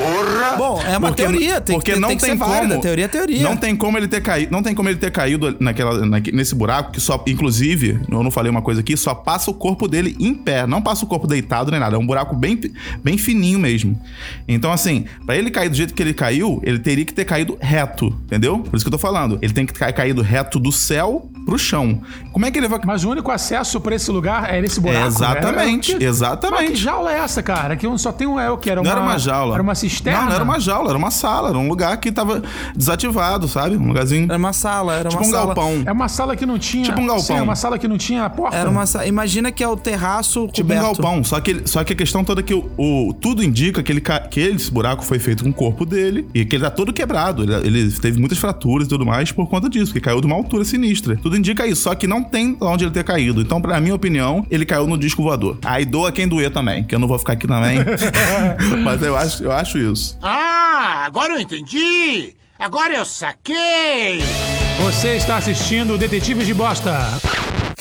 [0.58, 1.60] Bom, é uma Porque- teoria.
[1.60, 2.68] Tem porque que, não tem que tem válida.
[2.68, 2.80] como.
[2.82, 3.42] Teoria é teoria.
[3.42, 6.54] Não tem como ele ter caído, não tem como ele ter caído naquela, naque- nesse
[6.54, 10.16] buraco que só, inclusive, eu não falei uma coisa aqui, só passa o corpo dele
[10.18, 12.58] em pé, não passa o corpo deitado nem nada, é um buraco bem,
[13.02, 13.98] bem fininho mesmo.
[14.48, 17.56] Então assim, pra ele cair do jeito que ele caiu, ele teria que ter caído
[17.60, 18.41] reto, entendeu?
[18.58, 19.38] Por isso que eu tô falando.
[19.42, 22.00] Ele tem que ter caído reto do céu pro chão.
[22.32, 25.06] Como é que ele vai Mas o único acesso pra esse lugar é nesse buraco.
[25.06, 25.98] Exatamente, né?
[25.98, 26.60] Que- exatamente.
[26.62, 27.76] Mas que jaula é essa, cara?
[27.76, 28.70] Que só tem um é o que?
[28.70, 29.54] Era uma, Não era uma jaula.
[29.54, 30.20] Era uma cisterna?
[30.20, 32.42] Não, não era uma jaula, era uma sala, era um lugar que tava
[32.76, 33.76] desativado, sabe?
[33.76, 34.24] Um lugarzinho.
[34.24, 35.46] Era uma sala, era tipo uma um sala.
[35.46, 35.82] galpão.
[35.86, 36.84] É uma sala que não tinha.
[36.84, 37.24] Tipo um galpão.
[37.24, 38.56] Sim, é uma sala que não tinha porta.
[38.56, 39.06] Era uma sala.
[39.06, 41.02] Imagina que é o terraço Tipo um coberto.
[41.02, 43.82] galpão, só que, ele- só que a questão toda é que o, o- tudo indica
[43.82, 46.64] que, ele, ca- que esse buraco foi feito com o corpo dele e que ele
[46.64, 47.42] tá todo quebrado.
[47.42, 50.36] Ele, ele teve muitas fraturas e tudo mais por conta disso, que caiu de uma
[50.36, 51.16] altura sinistra.
[51.16, 53.40] Tudo indica isso, só que não tem onde ele ter caído.
[53.40, 55.58] Então, pra minha opinião, ele caiu no disco voador.
[55.64, 57.78] Aí doa quem doer também, que eu não vou ficar aqui também.
[58.82, 60.18] Mas eu acho, eu acho isso.
[60.22, 62.34] Ah, agora eu entendi!
[62.58, 64.20] Agora eu saquei!
[64.82, 66.92] Você está assistindo Detetives de Bosta.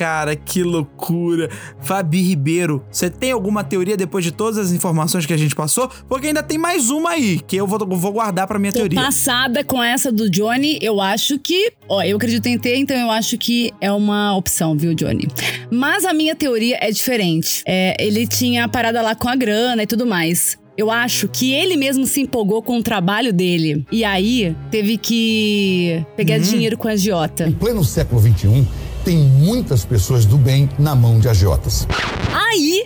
[0.02, 1.48] Cara, que loucura.
[1.80, 5.88] Fabi Ribeiro, você tem alguma teoria depois de todas as informações que a gente passou?
[6.10, 9.00] Porque ainda tem mais uma aí, que eu vou, vou guardar pra minha Tô teoria.
[9.00, 10.80] passada com essa do Johnny.
[10.82, 11.74] Eu acho que.
[11.88, 15.28] Ó, eu acredito em ter, então eu acho que é uma opção, viu, Johnny?
[15.70, 17.62] Mas a minha teoria é diferente.
[17.68, 20.58] É, ele tinha a parada lá com a grana e tudo mais.
[20.76, 23.86] Eu acho que ele mesmo se empolgou com o trabalho dele.
[23.92, 27.48] E aí teve que pegar dinheiro com a agiota.
[27.48, 28.66] Em pleno século XXI,
[29.04, 31.88] tem muitas pessoas do bem na mão de agiotas.
[32.34, 32.86] Aí,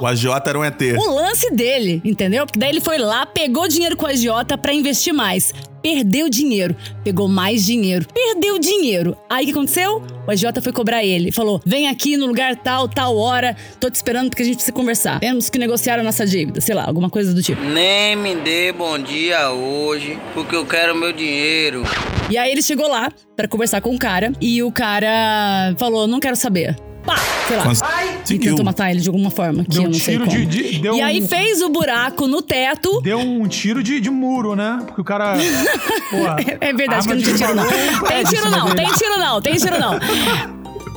[0.00, 0.80] O agiota era um ET.
[0.96, 2.46] o lance dele, entendeu?
[2.46, 5.52] Porque daí ele foi lá, pegou dinheiro com a agiota pra investir mais.
[5.82, 6.76] Perdeu dinheiro.
[7.02, 8.06] Pegou mais dinheiro.
[8.12, 9.16] Perdeu dinheiro.
[9.30, 10.02] Aí o que aconteceu?
[10.26, 11.32] O agiota foi cobrar ele.
[11.32, 13.56] Falou: vem aqui no lugar tal, tal hora.
[13.78, 15.20] Tô te esperando porque a gente precisa conversar.
[15.20, 16.60] Temos que negociar a nossa dívida.
[16.60, 17.62] Sei lá, alguma coisa do tipo.
[17.62, 21.82] Nem me dê bom dia hoje, porque eu quero meu dinheiro.
[22.28, 24.32] E aí ele chegou lá pra conversar com o cara.
[24.38, 26.76] E o cara falou: não quero saber.
[27.14, 27.64] Pá, sei lá.
[27.64, 28.50] Conseguiu.
[28.50, 30.30] Tentou matar ele de alguma forma, que Deu eu um não sei como.
[30.30, 33.00] de- de- deu e aí um- fez o buraco no teto.
[33.02, 34.80] Deu um tiro de, de muro, né?
[34.86, 35.34] Porque o cara.
[36.10, 37.66] Porra, É verdade que não tinha tiro, não.
[37.68, 38.74] Tem tiro, não.
[38.74, 39.40] Tem tiro, não.
[39.40, 39.98] Tem tiro, não.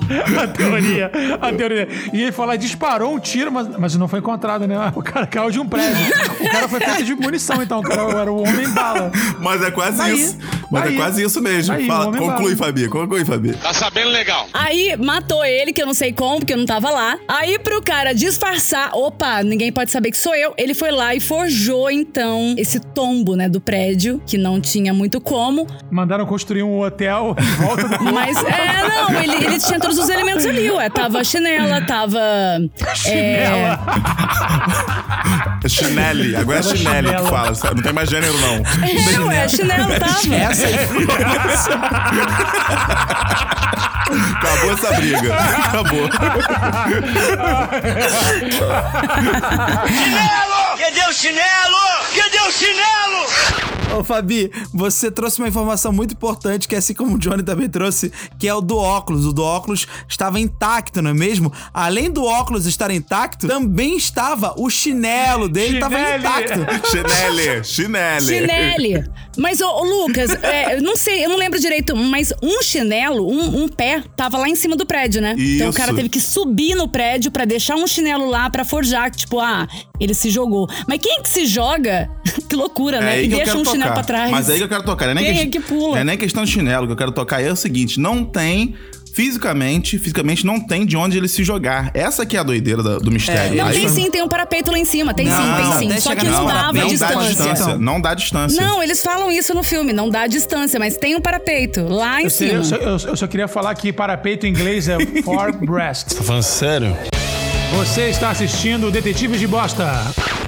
[0.43, 1.11] A teoria,
[1.41, 1.87] a teoria.
[2.11, 4.91] E ele falou, disparou um tiro, mas, mas não foi encontrado, né?
[4.95, 5.97] O cara caiu de um prédio.
[6.39, 7.79] O cara foi feito de munição, então.
[7.79, 9.11] O cara era o homem bala.
[9.39, 10.37] Mas é quase Aí, isso.
[10.69, 10.93] Mas aí.
[10.93, 11.73] é quase isso mesmo.
[11.73, 12.55] Aí, Fala, conclui, bala.
[12.55, 12.87] Fabi.
[12.87, 13.53] Conclui, Fabi.
[13.53, 14.47] Tá sabendo legal.
[14.53, 17.17] Aí matou ele, que eu não sei como, porque eu não tava lá.
[17.27, 20.53] Aí pro cara disfarçar, opa, ninguém pode saber que sou eu.
[20.57, 25.21] Ele foi lá e forjou, então, esse tombo, né, do prédio, que não tinha muito
[25.21, 25.67] como.
[25.91, 30.09] Mandaram construir um hotel em volta do Mas, é, não, ele, ele tinha todos os
[30.09, 30.89] elementos ali, ué.
[30.89, 32.19] Tava chinela, tava.
[33.05, 33.77] É,
[35.63, 36.35] É chinele.
[36.35, 37.27] Agora é chinele que chinelo.
[37.29, 37.55] fala.
[37.55, 37.75] sabe?
[37.75, 38.55] Não tem mais gênero, não.
[38.55, 40.35] é, ué, chinelo tava.
[40.35, 41.07] Essa aí foi
[44.35, 45.33] Acabou essa briga.
[45.33, 46.09] Acabou.
[50.77, 51.83] Cadê o chinelo?
[52.15, 53.72] Cadê o chinelo?
[53.97, 58.11] Ô, Fabi, você trouxe uma informação muito importante, que assim como o Johnny também trouxe,
[58.39, 59.25] que é o do óculos.
[59.25, 61.51] O do óculos estava intacto, não é mesmo?
[61.73, 66.59] Além do óculos estar intacto, também estava o chinelo dele, estava intacto.
[66.89, 67.63] Chinele.
[67.63, 68.21] Chinele.
[68.25, 69.09] Chinele.
[69.37, 73.27] Mas, ô, ô, Lucas, é, eu não sei, eu não lembro direito, mas um chinelo,
[73.27, 75.35] um, um pé, tava lá em cima do prédio, né?
[75.37, 75.77] Então o Isso.
[75.77, 79.39] cara teve que subir no prédio pra deixar um chinelo lá pra forjar, que, tipo,
[79.39, 79.67] ah,
[79.99, 80.67] ele se jogou.
[80.87, 82.09] Mas quem que se joga?
[82.49, 83.11] que loucura, É né?
[83.13, 83.93] aí E deixa um chinelo tocar.
[83.93, 84.31] pra trás.
[84.31, 85.05] Mas é aí que eu quero tocar.
[85.05, 85.91] Não é nem, Quem é quest- que pula?
[85.91, 86.85] não é nem questão de chinelo.
[86.87, 88.75] Que eu quero tocar é o seguinte: não tem.
[89.15, 91.91] Fisicamente, fisicamente não tem de onde ele se jogar.
[91.93, 93.55] Essa que é a doideira do mistério.
[93.55, 96.01] Não, Aí- tem sim, tem um parapeito lá em cima, tem Não, sim, tem sim.
[96.01, 97.15] Só que nesse não dava não distância.
[97.15, 97.63] dá distância.
[97.63, 97.77] Então.
[97.79, 98.59] Não dá distância.
[98.59, 102.23] Não, eles falam isso no filme, não dá distância, mas tem um parapeito lá em
[102.23, 102.59] Eu, sei- cima.
[102.59, 106.15] eu só, eu- só queria falar que parapeito em inglês é fore breast.
[106.15, 106.97] Tá falando sério?
[107.75, 109.89] Você está assistindo Detetives de Bosta.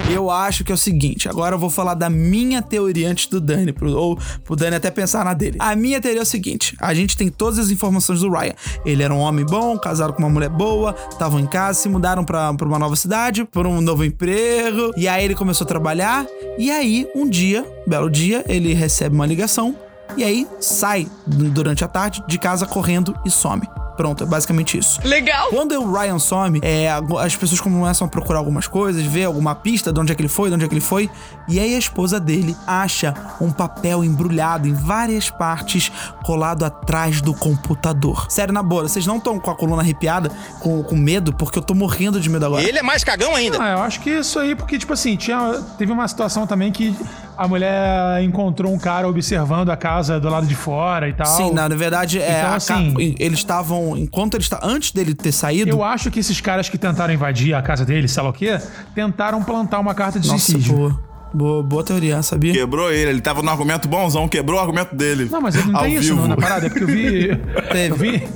[0.08, 3.40] Eu acho que é o seguinte, agora eu vou falar da minha teoria antes do
[3.40, 5.56] Dani, pro- ou pro Dani até pensar na dele.
[5.58, 8.52] A minha teoria é o seguinte: a gente tem todas as informações do Ryan.
[8.84, 12.24] Ele era um homem bom, casado com uma mulher boa, estavam em casa, se mudaram
[12.24, 16.24] pra, pra uma nova cidade, por um novo emprego, e aí ele começou a trabalhar,
[16.56, 19.74] e aí, um dia, belo dia, ele recebe uma ligação,
[20.16, 23.66] e aí sai durante a tarde de casa correndo e some.
[23.96, 25.00] Pronto, é basicamente isso.
[25.04, 25.48] Legal!
[25.48, 26.88] Quando o Ryan some, é,
[27.20, 30.28] as pessoas começam a procurar algumas coisas, ver alguma pista de onde é que ele
[30.28, 31.10] foi, de onde é que ele foi.
[31.48, 35.90] E aí a esposa dele acha um papel embrulhado em várias partes,
[36.24, 38.26] colado atrás do computador.
[38.30, 40.30] Sério, na boa, vocês não estão com a coluna arrepiada,
[40.60, 42.62] com, com medo, porque eu tô morrendo de medo agora.
[42.62, 43.62] Ele é mais cagão ainda.
[43.62, 46.94] Ah, eu acho que isso aí, porque, tipo assim, tinha, teve uma situação também que
[47.38, 51.26] a mulher encontrou um cara observando a casa do lado de fora e tal.
[51.26, 53.85] Sim, na verdade, é, Então, a ca- assim- eles estavam.
[53.94, 54.58] Enquanto ele está.
[54.62, 55.68] Antes dele ter saído.
[55.68, 58.58] Eu acho que esses caras que tentaram invadir a casa dele, sei lá o quê,
[58.94, 60.74] tentaram plantar uma carta de Nossa, suicídio.
[60.74, 61.06] boa.
[61.34, 62.52] Boa, boa teoria, sabia?
[62.52, 65.28] Quebrou ele, ele tava no argumento bonzão, quebrou o argumento dele.
[65.30, 66.22] Não, mas ele não tem isso vivo.
[66.22, 67.28] não, na parada, é porque eu vi.
[67.70, 67.88] Teve.
[67.88, 68.28] eu vi.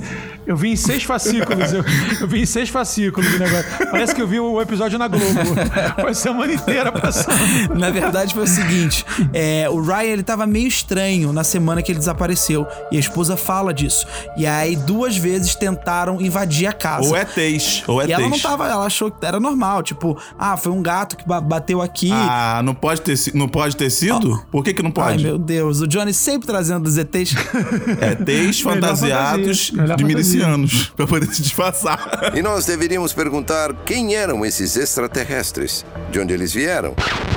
[0.45, 1.71] Eu vi em seis fascículos.
[1.71, 1.83] Eu,
[2.21, 3.65] eu vi em seis fascículos o negócio.
[3.91, 5.25] Parece que eu vi o episódio na Globo.
[5.99, 7.75] Foi a semana inteira passando.
[7.75, 11.91] Na verdade, foi o seguinte: é, o Ryan ele tava meio estranho na semana que
[11.91, 12.65] ele desapareceu.
[12.91, 14.05] E a esposa fala disso.
[14.35, 17.07] E aí, duas vezes tentaram invadir a casa.
[17.07, 17.83] Ou é ETs.
[17.87, 19.83] Ou E ela não tava, ela achou que era normal.
[19.83, 22.09] Tipo, ah, foi um gato que ba- bateu aqui.
[22.11, 24.43] Ah, não pode ter, não pode ter sido?
[24.51, 25.23] Por que que não Ai, pode?
[25.23, 27.33] meu Deus, o Johnny sempre trazendo os ETs.
[27.33, 30.30] ETs Melhor fantasiados fantasia, de fantasia.
[30.33, 30.91] Milicianos.
[30.95, 32.33] Pra poder se disfarçar.
[32.35, 36.93] E nós deveríamos perguntar quem eram esses extraterrestres, de onde eles vieram.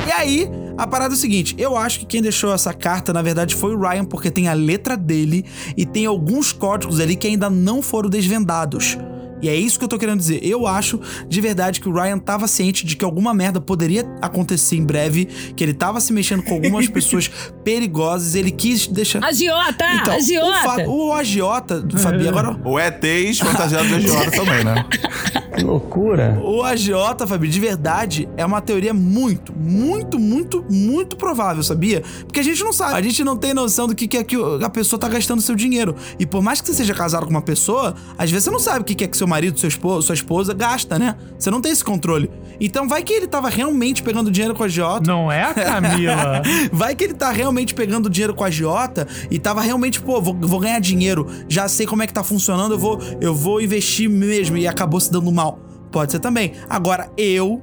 [0.06, 3.22] E aí, a parada é o seguinte: eu acho que quem deixou essa carta, na
[3.22, 5.44] verdade, foi o Ryan, porque tem a letra dele
[5.76, 8.98] e tem alguns códigos ali que ainda não foram desvendados.
[9.42, 10.40] E é isso que eu tô querendo dizer.
[10.42, 14.76] Eu acho de verdade que o Ryan tava ciente de que alguma merda poderia acontecer
[14.76, 17.30] em breve, que ele tava se mexendo com algumas pessoas
[17.62, 19.22] perigosas, ele quis deixar.
[19.24, 19.84] Agiota!
[20.00, 20.48] Então, agiota!
[20.48, 22.58] O, fa- o agiota, Fabi, agora.
[22.64, 24.84] Ou ETs fantasiados de agiota também, né?
[25.56, 26.40] Que loucura.
[26.42, 32.02] O agiota, Fabi, de verdade, é uma teoria muito, muito, muito, muito provável, sabia?
[32.26, 32.94] Porque a gente não sabe.
[32.94, 35.54] A gente não tem noção do que, que é que a pessoa tá gastando seu
[35.54, 35.94] dinheiro.
[36.18, 38.80] E por mais que você seja casado com uma pessoa, às vezes você não sabe
[38.80, 41.16] o que, que é que seu marido, seu esposo, sua esposa gasta, né?
[41.38, 42.30] Você não tem esse controle.
[42.60, 45.10] Então vai que ele tava realmente pegando dinheiro com a agiota.
[45.10, 46.42] Não é, Camila?
[46.72, 50.34] vai que ele tá realmente pegando dinheiro com a agiota e tava realmente, pô, vou,
[50.34, 54.08] vou ganhar dinheiro, já sei como é que tá funcionando, eu vou, eu vou investir
[54.08, 55.53] mesmo e acabou se dando mal.
[55.94, 56.54] Pode ser também.
[56.68, 57.62] Agora, eu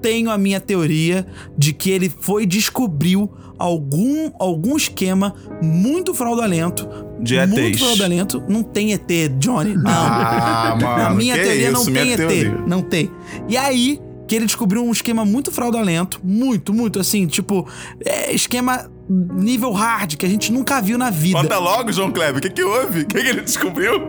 [0.00, 1.24] tenho a minha teoria
[1.56, 6.88] de que ele foi descobriu algum algum esquema muito fraudulento.
[7.20, 7.78] De muito ETs.
[7.78, 8.42] fraudulento.
[8.48, 9.76] Não tem ET, Johnny.
[9.76, 9.92] Não.
[9.92, 12.18] Ah, mano, a minha que teoria não isso, tem minha ET.
[12.18, 12.64] teoria.
[12.66, 13.12] Não tem.
[13.48, 17.68] E aí que ele descobriu um esquema muito fraudulento, muito, muito assim, tipo,
[18.04, 21.40] é, esquema nível hard que a gente nunca viu na vida.
[21.40, 22.38] Conta logo, João Kleber.
[22.38, 23.02] O que, que houve?
[23.02, 24.08] O que, que ele descobriu?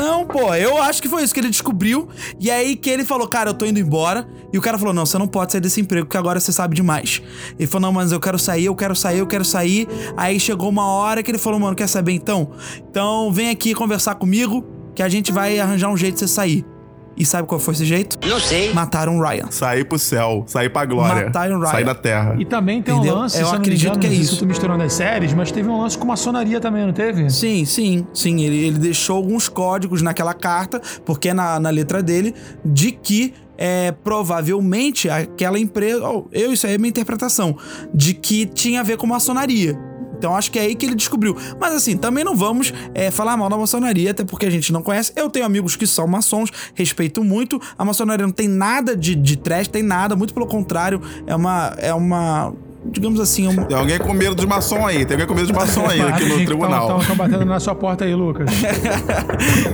[0.00, 2.08] Não, pô, eu acho que foi isso que ele descobriu.
[2.38, 4.26] E aí que ele falou, cara, eu tô indo embora.
[4.50, 6.74] E o cara falou, não, você não pode sair desse emprego, porque agora você sabe
[6.74, 7.20] demais.
[7.58, 9.86] Ele falou, não, mas eu quero sair, eu quero sair, eu quero sair.
[10.16, 12.52] Aí chegou uma hora que ele falou, mano, quer saber então?
[12.90, 16.64] Então vem aqui conversar comigo, que a gente vai arranjar um jeito de você sair.
[17.20, 18.18] E sabe qual foi esse jeito?
[18.26, 18.72] Não sei.
[18.72, 19.50] Mataram o Ryan.
[19.50, 21.26] Sair pro céu, sair pra glória.
[21.26, 21.70] Mataram o Ryan.
[21.70, 22.34] Sair da terra.
[22.38, 23.14] E também tem Entendeu?
[23.14, 24.30] um lance, Eu se eu não me acredito engano, que é não sei isso.
[24.30, 27.28] se eu tô misturando as séries, mas teve um lance com maçonaria também, não teve?
[27.28, 28.40] Sim, sim, sim.
[28.40, 33.34] Ele, ele deixou alguns códigos naquela carta, porque é na, na letra dele, de que
[33.58, 36.08] é, provavelmente aquela empresa.
[36.08, 37.54] oh, eu, isso aí é minha interpretação.
[37.92, 39.78] De que tinha a ver com maçonaria.
[40.20, 41.34] Então acho que é aí que ele descobriu.
[41.58, 44.82] Mas assim, também não vamos é, falar mal da maçonaria, até porque a gente não
[44.82, 45.12] conhece.
[45.16, 47.58] Eu tenho amigos que são maçons, respeito muito.
[47.78, 51.00] A maçonaria não tem nada de, de trash, tem nada, muito pelo contrário.
[51.26, 51.74] É uma.
[51.78, 52.52] É uma.
[52.82, 55.04] Digamos assim, é uma, Tem alguém com medo de maçom aí.
[55.04, 56.98] Tem alguém com medo de maçom aí aqui no tribunal.
[57.00, 58.48] Estão batendo na sua porta aí, Lucas.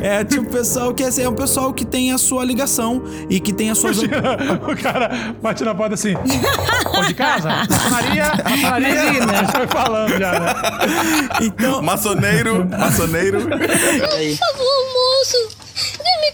[0.03, 3.53] É tipo pessoal que assim, é um pessoal que tem a sua ligação e que
[3.53, 3.99] tem as suas.
[3.99, 6.15] o cara bate na porta assim.
[6.15, 7.49] Pô de casa?
[7.49, 8.25] Maçonaria?
[8.25, 9.05] Maçonaria?
[9.05, 9.35] Imagina.
[9.35, 10.55] Já foi falando já, né?
[11.43, 13.41] Então, Maçoneiro, maçoneiro.
[13.43, 15.57] Por favor, moço.
[15.99, 16.27] Dê-me.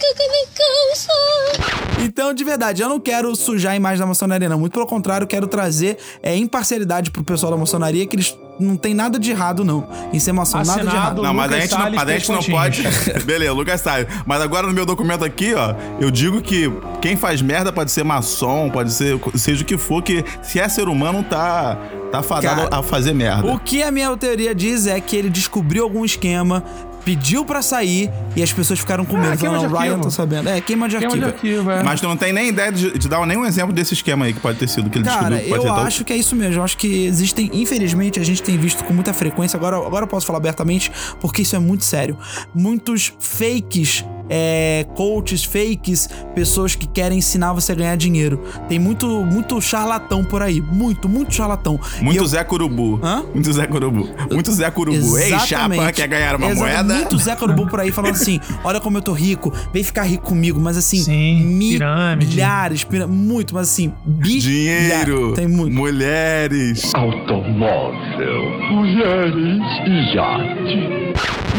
[2.03, 4.59] Então, de verdade, eu não quero sujar a imagem da maçonaria, não.
[4.59, 8.77] Muito pelo contrário, eu quero trazer é, imparcialidade pro pessoal da maçonaria, que eles não
[8.77, 9.87] tem nada de errado, não.
[10.13, 10.97] Em ser maçom, nada de Assinado.
[10.97, 11.23] errado.
[11.23, 12.83] Não, mas a gente não, mas a gente não pode.
[13.25, 14.07] Beleza, Lucas Salles.
[14.27, 18.05] Mas agora no meu documento aqui, ó, eu digo que quem faz merda pode ser
[18.05, 21.77] maçom, pode ser seja o que for, que se é ser humano, tá,
[22.11, 23.47] tá fadado Cara, a fazer merda.
[23.47, 26.63] O que a minha teoria diz é que ele descobriu algum esquema,
[27.05, 29.37] pediu pra sair e as pessoas ficaram com Ah, medo.
[29.37, 30.49] de não, Ryan tá sabendo.
[30.49, 31.71] É, queima de Queima de arquivo.
[31.71, 31.83] é.
[31.83, 34.41] Mas tu não tem nem ideia de, de dar nenhum exemplo desse esquema aí que
[34.41, 35.65] pode ter sido que ele Cara, descobriu.
[35.67, 36.57] eu acho que é isso mesmo.
[36.61, 39.57] Eu acho que existem, infelizmente, a gente tem visto com muita frequência.
[39.57, 42.17] Agora, agora eu posso falar abertamente, porque isso é muito sério.
[42.55, 48.43] Muitos fakes, é, coaches, fakes, pessoas que querem ensinar você a ganhar dinheiro.
[48.67, 50.59] Tem muito, muito charlatão por aí.
[50.63, 51.79] Muito, muito charlatão.
[52.01, 52.99] Muito eu- Zé Curubu.
[53.03, 53.25] Hã?
[53.35, 54.09] Muito Zé Curubu.
[54.31, 55.19] Muito Zé Curubu.
[55.19, 55.93] Ei, chapa, Exatamente.
[55.93, 56.61] quer ganhar uma Exato.
[56.61, 56.95] moeda?
[56.95, 60.25] Muito Zé Corubu por aí falando assim: olha como eu tô rico, vem ficar rico
[60.25, 62.27] comigo, mas assim, Sim, pirâmide.
[62.35, 64.43] milhares, muito, mas assim, bilhares.
[64.45, 65.75] Dinheiro, Tem muito.
[65.77, 66.91] mulheres.
[66.95, 71.13] Automóvel, mulheres e iate.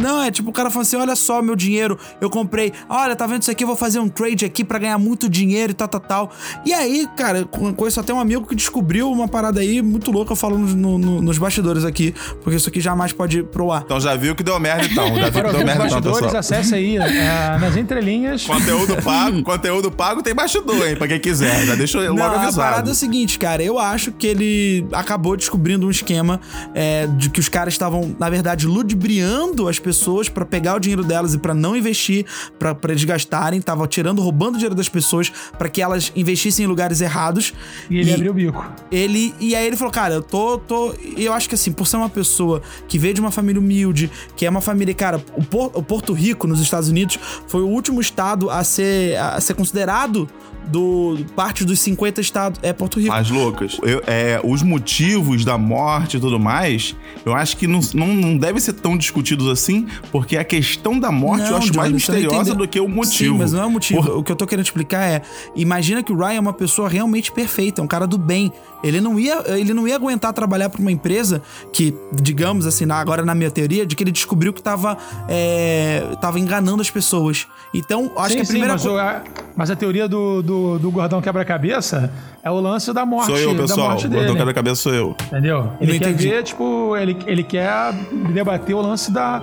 [0.03, 3.25] Não, é tipo o cara falando assim: olha só meu dinheiro, eu comprei, olha, tá
[3.25, 3.63] vendo isso aqui?
[3.63, 6.31] Eu vou fazer um trade aqui pra ganhar muito dinheiro e tal, tal, tal.
[6.65, 10.31] E aí, cara, com- conheço até um amigo que descobriu uma parada aí muito louca,
[10.33, 13.71] eu falo nos, no- no- nos bastidores aqui, porque isso aqui jamais pode ir pro
[13.71, 13.83] ar.
[13.85, 15.07] Então já viu que deu merda então.
[15.15, 16.39] Já viu Para que deu merda então, bastidores, pessoal.
[16.39, 18.45] acesse aí é, nas entrelinhas.
[18.45, 20.95] Conteúdo pago, conteúdo pago tem bastidor, hein?
[20.95, 21.65] Pra quem quiser.
[21.65, 22.55] Já deixa eu logo Não, a avisado.
[22.69, 23.63] parada é o seguinte, cara.
[23.63, 26.39] Eu acho que ele acabou descobrindo um esquema
[26.73, 29.92] é, de que os caras estavam, na verdade, ludibriando as pessoas
[30.29, 32.25] pra pegar o dinheiro delas e pra não investir,
[32.57, 33.61] pra eles gastarem.
[33.61, 37.53] Tava tirando, roubando o dinheiro das pessoas pra que elas investissem em lugares errados.
[37.89, 38.65] E ele abriu o bico.
[38.91, 40.93] Ele, e aí ele falou, cara, eu tô, tô.
[41.15, 44.11] e Eu acho que assim, por ser uma pessoa que veio de uma família humilde,
[44.35, 48.49] que é uma família, cara, o Porto Rico, nos Estados Unidos, foi o último estado
[48.49, 50.29] a ser, a ser considerado
[50.67, 52.59] do parte dos 50 estados.
[52.63, 53.11] É Porto Rico.
[53.11, 56.95] Mas, Lucas, eu- é, os motivos da morte e tudo mais,
[57.25, 61.11] eu acho que não, não, não deve ser tão discutidos assim, porque a questão da
[61.11, 63.33] morte eu acho mais não misteriosa do que o motivo.
[63.33, 64.01] Sim, mas não é o motivo.
[64.03, 65.21] Por- O que eu tô querendo explicar é:
[65.55, 68.51] imagina que o Ryan é uma pessoa realmente perfeita, é um cara do bem.
[68.83, 71.41] Ele não ia, ele não ia aguentar trabalhar pra uma empresa
[71.71, 74.97] que, digamos assim, na- agora na minha teoria, de que ele descobriu que tava,
[75.29, 77.47] é, tava enganando as pessoas.
[77.73, 79.21] Então, acho sim, que a sim, primeira mas, o- a,
[79.55, 82.11] mas a teoria do, do, do gordão quebra-cabeça
[82.43, 83.27] é o lance da morte.
[83.27, 83.97] Sou eu, da pessoal.
[83.97, 85.15] O gordão quebra-cabeça sou eu.
[85.27, 85.71] Entendeu?
[85.79, 86.29] Ele Não quer entendi.
[86.29, 87.93] ver, tipo, ele, ele quer
[88.33, 89.41] debater o lance da,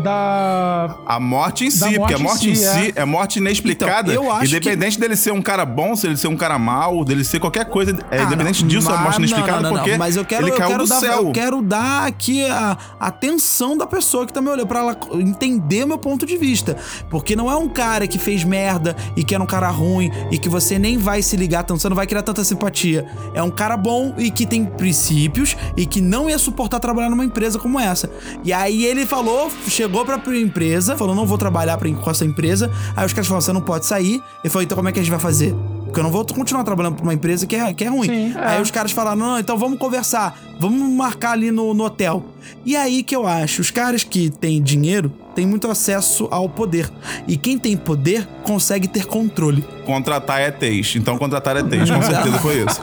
[0.00, 0.96] da.
[1.06, 4.12] A morte em si, porque a morte morte em em si, si é, morte inexplicada.
[4.12, 7.04] Então, eu acho independente dele ser um cara bom, se ele ser um cara mau,
[7.04, 9.70] dele ser qualquer coisa, é, Ah, independente não, disso, a mas- morte inexplicada, não, não,
[9.70, 11.26] não, porque mas eu quero, ele eu caiu quero do dar, céu.
[11.26, 15.84] Eu quero dar aqui a atenção da pessoa que tá me olhando, pra ela entender
[15.86, 16.76] meu ponto de vista.
[17.08, 20.38] Porque não é um cara que fez merda e que era um cara ruim e
[20.38, 23.06] que você nem vai se ligar tanto, você não vai criar tanta simpatia.
[23.34, 27.24] É um cara bom e que tem princípios e que não ia suportar trabalhar numa
[27.24, 28.10] empresa como essa.
[28.44, 29.89] E aí ele falou, chegou
[30.22, 32.70] pra empresa, falou: não vou trabalhar pra, com essa empresa.
[32.96, 34.22] Aí os caras falaram: você não pode sair.
[34.42, 35.54] Ele falou: então como é que a gente vai fazer?
[35.84, 38.06] Porque eu não vou continuar trabalhando pra uma empresa que é, que é ruim.
[38.06, 38.46] Sim, é.
[38.46, 42.24] Aí os caras falaram: não, então vamos conversar, vamos marcar ali no, no hotel.
[42.64, 46.90] E aí que eu acho, os caras que têm dinheiro têm muito acesso ao poder.
[47.28, 49.64] E quem tem poder consegue ter controle.
[49.86, 50.96] Contratar ETs.
[50.96, 52.80] Então contratar ETs, com certeza foi isso.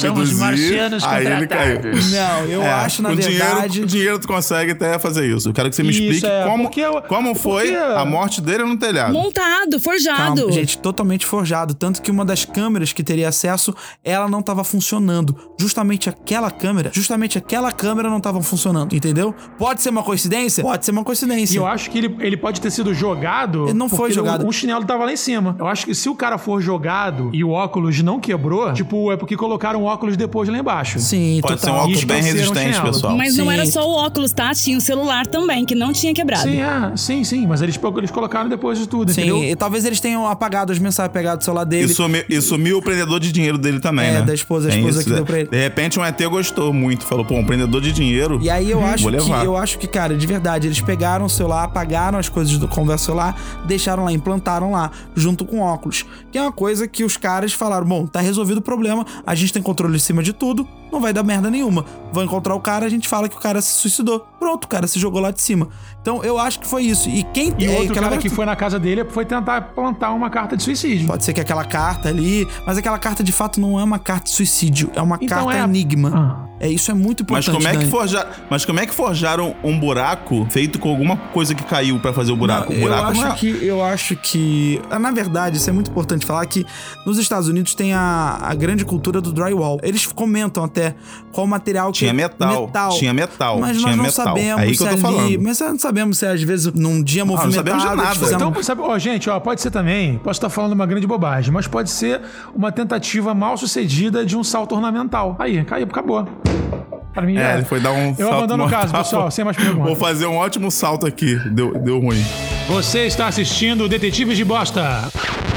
[0.00, 1.80] deduzir, marcianos aí ele caiu.
[2.10, 3.38] Não, eu É, acho, na com verdade.
[3.38, 5.48] Dinheiro, com dinheiro tu consegue até fazer isso.
[5.48, 8.40] Eu quero que você me Isso, explique é, como, eu- como foi porque- a morte
[8.40, 9.12] dele no telhado.
[9.12, 10.36] Montado, forjado.
[10.40, 11.74] Calma, gente, totalmente forjado.
[11.74, 13.74] Tanto que uma das câmeras que teria acesso,
[14.04, 15.36] ela não tava funcionando.
[15.58, 19.34] Justamente aquela câmera, justamente aquela câmera não tava funcionando, entendeu?
[19.58, 20.62] Pode ser uma coincidência?
[20.62, 21.54] Pode ser uma coincidência.
[21.54, 23.64] E eu acho que ele, ele pode ter sido jogado.
[23.64, 24.44] Ele não foi jogado.
[24.44, 25.56] O, o chinelo tava lá em cima.
[25.58, 29.16] Eu acho que se o cara for jogado e o óculos não quebrou, tipo, é
[29.16, 30.98] porque colocaram o óculos depois lá embaixo.
[30.98, 31.84] Sim, Pode ser um total.
[31.84, 32.92] óculos bem resistente, chinelo.
[32.92, 33.16] pessoal.
[33.16, 33.52] Mas não Sim.
[33.52, 34.52] era só o óculos, tá?
[34.54, 36.42] Tinha o celular também, que não tinha quebrado.
[36.48, 37.46] Sim, é, sim, sim.
[37.46, 39.44] Mas eles, eles colocaram depois de tudo, Sim, entendeu?
[39.44, 41.86] e talvez eles tenham apagado as mensagens, pegado o celular dele.
[41.90, 44.22] E sumiu, e sumiu o prendedor de dinheiro dele também, É, né?
[44.22, 45.26] da esposa, a Tem esposa isso, que deu né?
[45.26, 45.48] pra ele.
[45.48, 47.04] De repente um ET gostou muito.
[47.06, 48.38] Falou, pô, um prendedor de dinheiro.
[48.42, 51.64] E aí eu acho que eu acho que, cara, de verdade, eles pegaram o celular,
[51.64, 56.04] apagaram as coisas do conversa celular, deixaram lá, implantaram lá, junto com óculos.
[56.30, 59.52] Que é uma coisa que os caras falaram: bom, tá resolvido o problema, a gente
[59.52, 61.84] tem controle em cima de tudo, não vai dar merda nenhuma.
[62.12, 64.26] Vão encontrar o cara, a gente fala que o cara se suicidou.
[64.38, 65.68] Pronto, o cara se jogou lá de cima.
[66.00, 67.08] Então eu acho que foi isso.
[67.08, 70.30] E quem E é, outro cara que foi na casa dele foi tentar plantar uma
[70.30, 71.06] carta de suicídio.
[71.06, 74.24] Pode ser que aquela carta ali, mas aquela carta de fato não é uma carta
[74.24, 76.47] de suicídio, é uma Então carta é enigma.
[76.60, 77.54] É isso é muito Mas importante.
[77.54, 77.90] como, é que Dani.
[77.90, 78.26] forja...
[78.50, 82.32] Mas como é que forjaram um buraco feito com alguma coisa que caiu pra fazer
[82.32, 82.72] o buraco?
[82.72, 85.72] Não, o buraco eu acho não é- que eu acho que na verdade isso é
[85.72, 86.66] muito importante falar que
[87.06, 89.78] nos Estados Unidos tem a, a grande cultura do drywall.
[89.82, 90.94] Eles comentam até
[91.32, 92.68] qual material que Tinha metal,
[92.98, 94.24] tinha metal, Mas tinha nós não metal.
[94.26, 95.42] sabemos Aí que se eu tô ali, falando.
[95.42, 98.34] mas não sabemos se às vezes num dia não movimentado sabemos de nada.
[98.34, 101.66] Então, sabe, ó, gente, ó, pode ser também, posso estar falando uma grande bobagem, mas
[101.68, 102.20] pode ser
[102.54, 105.36] uma tentativa mal sucedida de um salto ornamental.
[105.38, 106.26] Aí, caiu, acabou.
[106.48, 107.07] Thank you.
[107.12, 107.54] Pra mim, É, é.
[107.56, 109.86] ele foi dar um Eu salto abandono o caso, pessoal, sem mais perguntas.
[109.86, 111.36] Vou fazer um ótimo salto aqui.
[111.50, 112.24] Deu, deu ruim.
[112.68, 115.10] Você está assistindo Detetives de Bosta.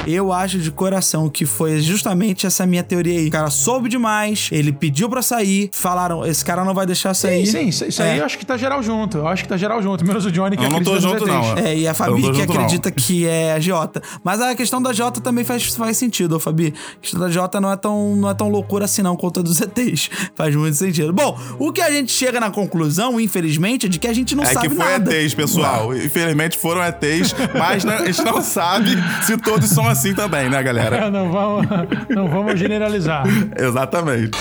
[0.08, 3.28] Eu acho de coração que foi justamente essa minha teoria aí.
[3.28, 7.46] O cara soube demais, ele pediu pra sair, falaram, esse cara não vai deixar sair.
[7.46, 8.20] Sim, sim, isso, isso aí É.
[8.22, 9.20] eu acho que tá geral junto.
[9.20, 10.04] Eu acho que tá geral junto.
[10.04, 11.56] Menos o Johnny que Eu não tô acredita junto, não.
[11.60, 12.44] É, e a Fabi que junto, não.
[12.56, 14.02] acredita que é a Jota.
[14.24, 16.74] Mas a questão da Jota também faz, faz sentido, ô Fabi.
[16.98, 19.44] A questão da Jota não é, tão, não é tão loucura assim, não, quanto a
[19.44, 20.10] dos ETs.
[20.34, 21.14] Faz muito sentido.
[21.14, 24.44] Bom, o que a gente chega na conclusão, infelizmente, é de que a gente não
[24.44, 25.14] é sabe que foi nada.
[25.14, 25.96] ETs, pessoal.
[25.96, 28.92] Infelizmente foram ETs, mas né, a gente não sabe
[29.26, 30.98] se todos são assim também, né, galera?
[30.98, 31.68] É, não vamos,
[32.10, 33.24] não vamos generalizar.
[33.58, 34.32] Exatamente.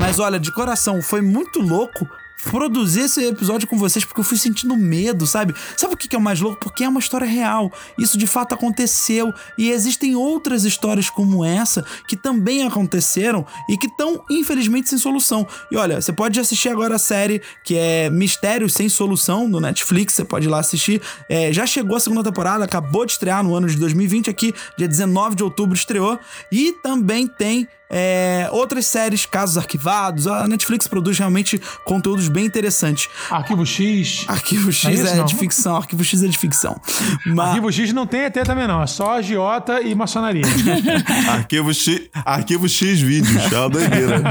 [0.00, 2.08] Mas olha, de coração, foi muito louco
[2.42, 5.54] produzir esse episódio com vocês porque eu fui sentindo medo, sabe?
[5.76, 6.58] Sabe o que é o mais louco?
[6.60, 7.72] Porque é uma história real.
[7.98, 13.86] Isso de fato aconteceu e existem outras histórias como essa que também aconteceram e que
[13.86, 15.46] estão infelizmente sem solução.
[15.70, 20.14] E olha, você pode assistir agora a série que é Mistérios sem Solução no Netflix,
[20.14, 21.00] você pode ir lá assistir.
[21.28, 24.88] É, já chegou a segunda temporada, acabou de estrear no ano de 2020 aqui, dia
[24.88, 26.18] 19 de outubro estreou
[26.50, 30.26] e também tem é, outras séries, casos arquivados.
[30.26, 33.08] A Netflix produz realmente conteúdos bem interessantes.
[33.30, 34.24] Arquivo X.
[34.28, 36.80] Arquivo X É isso, é, de ficção, Arquivo X é de ficção.
[37.26, 38.82] Mas, Arquivo X não tem ET também, não.
[38.82, 40.44] É só agiota e maçonaria.
[41.28, 43.52] Arquivo X, arquivo X vídeos.
[43.52, 44.22] É uma doideira.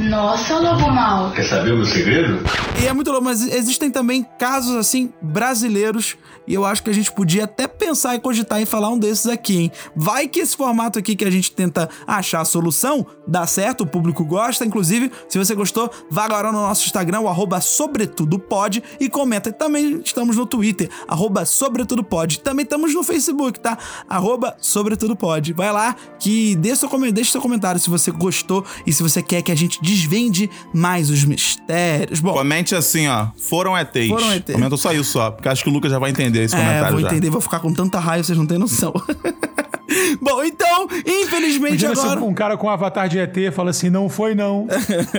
[0.00, 1.32] Nossa, lobo mal.
[1.32, 2.44] Quer saber o meu segredo?
[2.80, 6.92] e é muito louco, mas existem também casos assim brasileiros e eu acho que a
[6.92, 9.72] gente podia até pensar e cogitar em falar um desses aqui, hein?
[9.94, 13.86] Vai que esse formato aqui que a gente tenta achar a solução dá certo, o
[13.86, 14.64] público gosta.
[14.64, 19.52] Inclusive, se você gostou, vá agora no nosso Instagram, o arroba sobretudopod e comenta.
[19.52, 22.40] Também estamos no Twitter, arroba sobretudopod.
[22.40, 23.78] Também estamos no Facebook, tá?
[24.08, 25.52] Arroba sobretudopod.
[25.52, 26.88] Vai lá que deixa seu,
[27.24, 31.24] seu comentário se você gostou e se você quer que a gente desvende mais os
[31.24, 32.20] mistérios.
[32.20, 33.28] Bom, Comente assim, ó.
[33.36, 34.08] Foram ETs.
[34.08, 34.52] Foram ETs.
[34.52, 35.30] Comenta só isso, ó.
[35.30, 37.08] Porque acho que o Lucas já vai entender esse é, comentário vou já.
[37.08, 38.92] entender, vou ficar com tanta raiva, vocês não têm noção.
[40.20, 42.24] Bom, então, infelizmente Imagina se agora.
[42.24, 44.66] um cara com um avatar de ET fala assim, não foi não.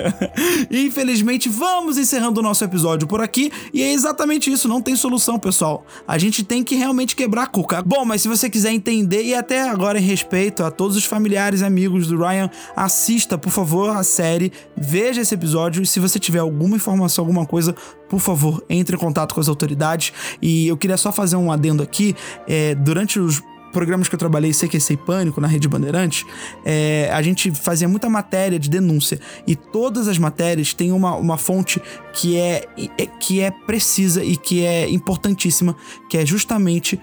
[0.70, 3.50] Infelizmente, vamos encerrando o nosso episódio por aqui.
[3.72, 5.84] E é exatamente isso, não tem solução, pessoal.
[6.06, 7.82] A gente tem que realmente quebrar a cuca.
[7.82, 11.60] Bom, mas se você quiser entender, e até agora em respeito a todos os familiares
[11.60, 15.82] e amigos do Ryan, assista, por favor, a série, veja esse episódio.
[15.82, 17.74] E se você tiver alguma informação, alguma coisa,
[18.08, 20.12] por favor, entre em contato com as autoridades.
[20.40, 22.14] E eu queria só fazer um adendo aqui.
[22.46, 23.42] É, durante os
[23.72, 26.24] programas que eu trabalhei, CQC e Pânico, na Rede Bandeirantes,
[26.64, 29.20] é, a gente fazia muita matéria de denúncia.
[29.46, 31.80] E todas as matérias têm uma, uma fonte
[32.12, 32.64] que é,
[32.96, 35.76] é- que é precisa e que é importantíssima,
[36.08, 37.00] que é justamente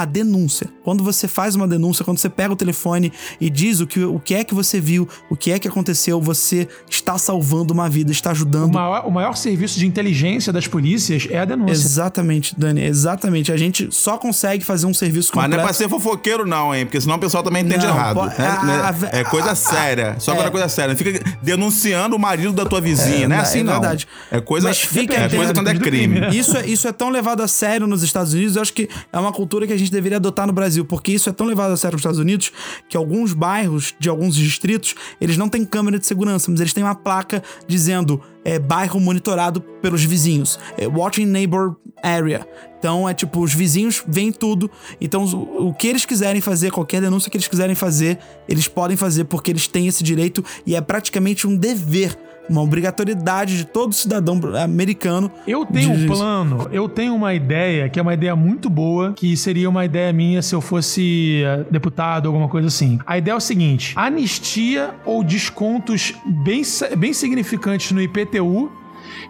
[0.00, 0.68] a denúncia.
[0.84, 4.20] Quando você faz uma denúncia, quando você pega o telefone e diz o que, o
[4.20, 8.12] que é que você viu, o que é que aconteceu, você está salvando uma vida,
[8.12, 8.72] está O ajudando.
[8.74, 11.72] maior, o maior serviço de inteligência das polícias é a denúncia.
[11.72, 13.50] Exatamente, Dani, exatamente.
[13.52, 15.56] A gente só consegue fazer um serviço Mas completo.
[15.56, 16.86] não é pra ser fofoqueiro, não, hein?
[16.86, 18.14] Porque senão o pessoal também entende Não, errado.
[18.14, 18.34] po- né?
[18.38, 20.16] a- a- é coisa a- a- séria.
[20.20, 20.36] Só é.
[20.36, 20.90] quando é coisa séria.
[20.94, 23.26] Não fica denunciando o marido da tua vizinha.
[23.26, 23.72] é É, assim, é não.
[23.72, 24.06] verdade.
[24.30, 26.14] É coisa, Mas fica é coisa atento, quando é do crime.
[26.14, 26.28] crime, né?
[26.36, 29.18] Isso é, isso é tão levado a sério nos Estados Unidos, eu acho que é
[29.18, 31.76] uma cultura que a gente deveria adotar no Brasil, porque isso é tão levado a
[31.76, 32.52] sério nos Estados Unidos
[32.88, 36.84] que alguns bairros de alguns distritos, eles não têm câmera de segurança, mas eles têm
[36.84, 42.46] uma placa dizendo é, bairro monitorado pelos vizinhos, é, watching neighbor area.
[42.78, 44.70] Então é tipo, os vizinhos veem tudo,
[45.00, 48.18] então o, o que eles quiserem fazer, qualquer denúncia que eles quiserem fazer,
[48.48, 52.16] eles podem fazer porque eles têm esse direito e é praticamente um dever
[52.48, 55.30] uma obrigatoriedade de todo cidadão americano.
[55.46, 59.36] Eu tenho um plano, eu tenho uma ideia, que é uma ideia muito boa, que
[59.36, 62.98] seria uma ideia minha se eu fosse eh, deputado, alguma coisa assim.
[63.06, 66.62] A ideia é o seguinte: anistia ou descontos bem,
[66.96, 68.70] bem significantes no IPTU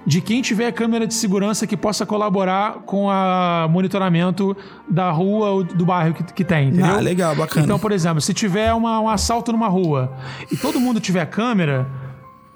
[0.06, 4.56] de quem tiver câmera de segurança que possa colaborar com o monitoramento
[4.88, 6.86] da rua ou do bairro que, que tem, entendeu?
[6.96, 7.64] Ah, legal, bacana.
[7.64, 10.12] Então, por exemplo, se tiver uma- um assalto numa rua
[10.50, 11.86] e todo mundo tiver câmera,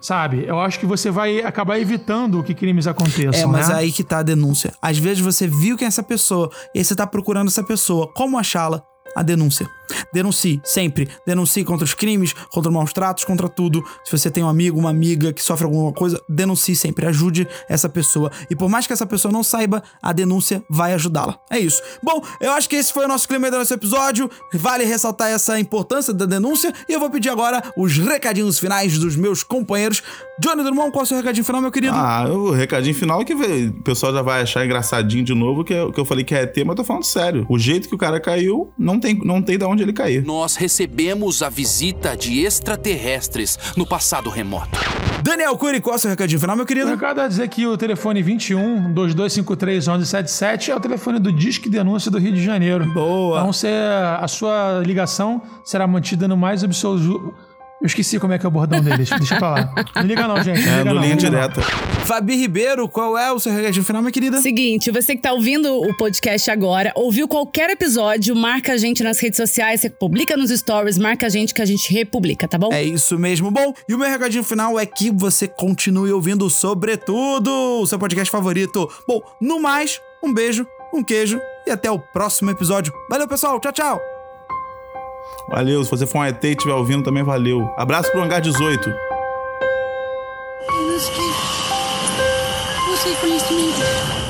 [0.02, 0.44] sabe?
[0.46, 3.40] Eu acho que você vai acabar evitando que crimes aconteçam.
[3.40, 3.76] É, mas né?
[3.76, 4.74] aí que tá a denúncia.
[4.82, 8.12] Às vezes você viu quem é essa pessoa e aí você tá procurando essa pessoa.
[8.12, 8.82] Como achá-la?
[9.14, 9.68] A denúncia.
[10.12, 11.08] Denuncie, sempre.
[11.26, 13.84] Denuncie contra os crimes, contra os maus tratos, contra tudo.
[14.04, 17.06] Se você tem um amigo, uma amiga que sofre alguma coisa, denuncie sempre.
[17.06, 18.30] Ajude essa pessoa.
[18.50, 21.38] E por mais que essa pessoa não saiba, a denúncia vai ajudá-la.
[21.50, 21.82] É isso.
[22.02, 24.30] Bom, eu acho que esse foi o nosso clima do nosso episódio.
[24.54, 26.72] Vale ressaltar essa importância da denúncia.
[26.88, 30.02] E eu vou pedir agora os recadinhos finais dos meus companheiros.
[30.40, 31.94] Johnny Drummond, qual é o seu recadinho final, meu querido?
[31.96, 35.72] Ah, o recadinho final é que o pessoal já vai achar engraçadinho de novo que,
[35.72, 37.46] eu- que eu falei que é mas eu tô falando sério.
[37.48, 40.24] O jeito que o cara caiu, não tem, não tem de onde ele cair.
[40.24, 44.78] Nós recebemos a visita de extraterrestres no passado remoto.
[45.22, 46.90] Daniel Cury, qual é o seu recadinho final, meu O querido?
[46.90, 52.10] recado é dizer que o telefone 21 2253 1177 é o telefone do Disque Denúncia
[52.10, 52.84] do Rio de Janeiro.
[52.92, 53.38] Boa.
[53.38, 53.68] Então você,
[54.18, 57.32] a sua ligação será mantida no mais absoluto.
[57.82, 59.10] Eu esqueci como é que é o bordão deles.
[59.10, 59.74] Deixa pra lá.
[59.96, 60.60] Não liga não, gente.
[60.64, 61.16] Não É, liga no não, linha não.
[61.20, 61.60] direta.
[62.04, 64.40] Fabi Ribeiro, qual é o seu recadinho final, minha querida?
[64.40, 69.18] Seguinte, você que tá ouvindo o podcast agora, ouviu qualquer episódio, marca a gente nas
[69.18, 72.72] redes sociais, você publica nos stories, marca a gente que a gente republica, tá bom?
[72.72, 73.50] É isso mesmo.
[73.50, 78.30] Bom, e o meu recadinho final é que você continue ouvindo Sobretudo, o seu podcast
[78.30, 78.88] favorito.
[79.08, 80.64] Bom, no mais, um beijo,
[80.94, 82.92] um queijo e até o próximo episódio.
[83.10, 83.58] Valeu, pessoal.
[83.58, 84.11] Tchau, tchau.
[85.48, 87.68] Valeu, se você for um ET e estiver ouvindo, também valeu.
[87.76, 88.94] Abraço pro Hangar 18.
[92.88, 94.21] Você conhece mim?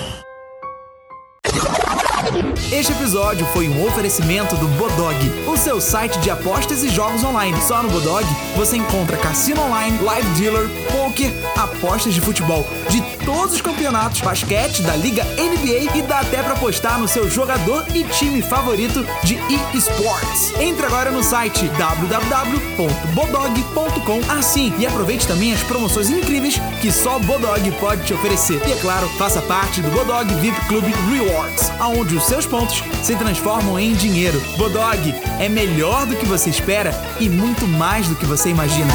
[2.73, 5.15] Este episódio foi um oferecimento do Bodog,
[5.47, 7.55] o seu site de apostas e jogos online.
[7.61, 8.25] Só no Bodog
[8.57, 14.81] você encontra cassino online, live dealer, poker, apostas de futebol de todos os campeonatos, basquete
[14.83, 19.39] da Liga NBA e dá até pra apostar no seu jogador e time favorito de
[19.75, 20.55] eSports.
[20.59, 27.21] Entre agora no site www.bodog.com assim e aproveite também as promoções incríveis que só o
[27.21, 28.63] Bodog pode te oferecer.
[28.67, 33.17] E é claro, faça parte do Bodog VIP Club Rewards, aonde os seus pontos se
[33.17, 34.41] transformam em dinheiro.
[34.57, 38.93] Bodog é melhor do que você espera e muito mais do que você imagina.